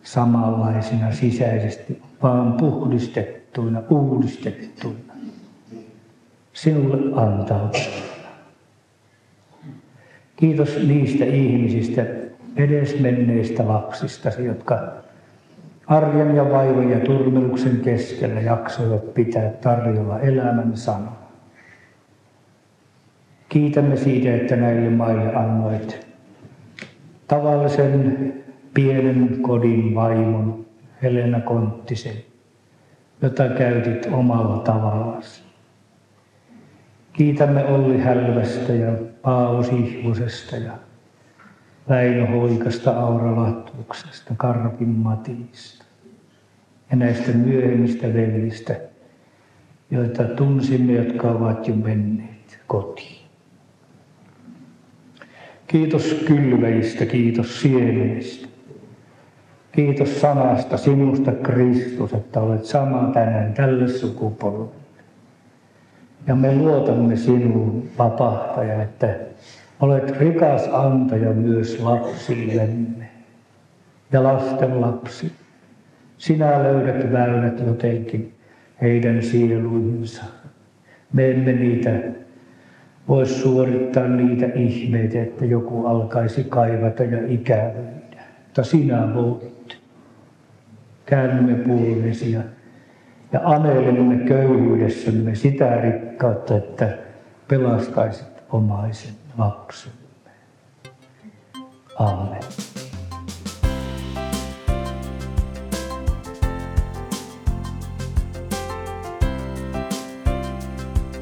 samanlaisina 0.04 1.12
sisäisesti, 1.12 2.02
vaan 2.24 2.54
puhdistettu 2.54 3.62
uudistettuina. 3.90 5.14
Sinulle 6.54 7.22
antautuneina. 7.22 8.06
Kiitos 10.36 10.78
niistä 10.88 11.26
ihmisistä, 11.26 12.06
edesmenneistä 12.56 13.68
lapsista, 13.68 14.30
jotka 14.30 14.94
arjen 15.90 16.36
ja 16.36 16.52
vaivan 16.52 16.90
ja 16.90 17.00
turmeluksen 17.00 17.80
keskellä 17.80 18.42
jaksoivat 18.42 19.14
pitää 19.14 19.50
tarjolla 19.50 20.20
elämän 20.20 20.78
sanaa. 20.78 21.32
Kiitämme 23.50 23.96
siitä, 23.96 24.36
että 24.36 24.56
näille 24.56 24.90
maille 24.90 25.36
annoit 25.36 26.08
tavallisen 27.28 28.34
pienen 28.74 29.38
kodin 29.42 29.96
vaimon 29.96 30.66
Helena 31.02 31.40
Konttisen, 31.40 32.16
jota 33.22 33.50
käytit 33.50 34.10
omalla 34.12 34.58
tavallasi. 34.58 35.44
Kiitämme 37.14 37.66
Olli 37.66 38.00
Hälvästä 38.00 38.74
ja 38.74 38.92
Paavo 39.22 39.64
Sihvusesta 39.64 40.56
ja 40.56 40.72
Väinö 41.90 42.26
Hoikasta, 42.28 43.00
Aura 43.00 43.36
Lattuksesta, 43.36 44.34
Karpin 44.38 44.90
Matista 44.90 45.79
ja 46.92 46.98
näistä 46.98 47.32
myöhemmistä 47.32 48.14
veljistä, 48.14 48.76
joita 49.92 50.24
tunsimme, 50.24 50.94
jotka 50.94 51.32
ovat 51.32 51.68
jo 51.68 51.76
menneet 51.76 52.60
kotiin. 52.68 53.20
Kiitos 55.68 56.24
kylväjistä, 56.28 57.06
kiitos 57.06 57.62
siemenistä. 57.62 58.48
Kiitos 59.72 60.22
sanasta 60.22 60.78
sinusta 60.78 61.32
Kristus, 61.32 62.14
että 62.14 62.40
olet 62.42 62.66
sama 62.66 63.12
tänään 63.14 63.54
tälle 63.54 63.88
sukupolvelle. 63.88 64.72
Ja 66.28 66.36
me 66.36 66.56
luotamme 66.56 67.16
sinuun, 67.16 67.90
vapahtaja, 67.98 68.84
että 68.84 69.16
olet 69.80 70.18
rikas 70.18 70.70
antaja 70.74 71.34
myös 71.34 71.80
lapsillemme 71.80 73.10
ja 74.12 74.24
lasten 74.24 74.82
lapsi. 74.82 75.32
Sinä 76.20 76.64
löydät 76.64 77.12
väylät 77.12 77.60
jotenkin 77.68 78.34
heidän 78.82 79.24
sieluihinsa. 79.24 80.24
Me 81.14 81.32
emme 81.32 81.52
niitä 81.52 81.90
voi 83.08 83.26
suorittaa 83.26 84.08
niitä 84.08 84.46
ihmeitä, 84.46 85.22
että 85.22 85.46
joku 85.46 85.86
alkaisi 85.86 86.44
kaivata 86.44 87.04
ja 87.04 87.18
ikävöidä. 87.28 88.24
Mutta 88.46 88.64
sinä 88.64 89.14
voit 89.16 89.78
käännymme 91.06 91.56
puolesi 91.56 92.32
ja, 92.32 92.42
ja 93.34 93.40
anelemme 93.44 94.16
köyhyydessämme 94.16 95.36
sitä 95.36 95.82
rikkautta, 95.82 96.58
että 96.58 96.98
pelastaisit 97.48 98.44
omaisen 98.52 99.14
lapsemme. 99.38 100.00
Amen. 102.00 102.69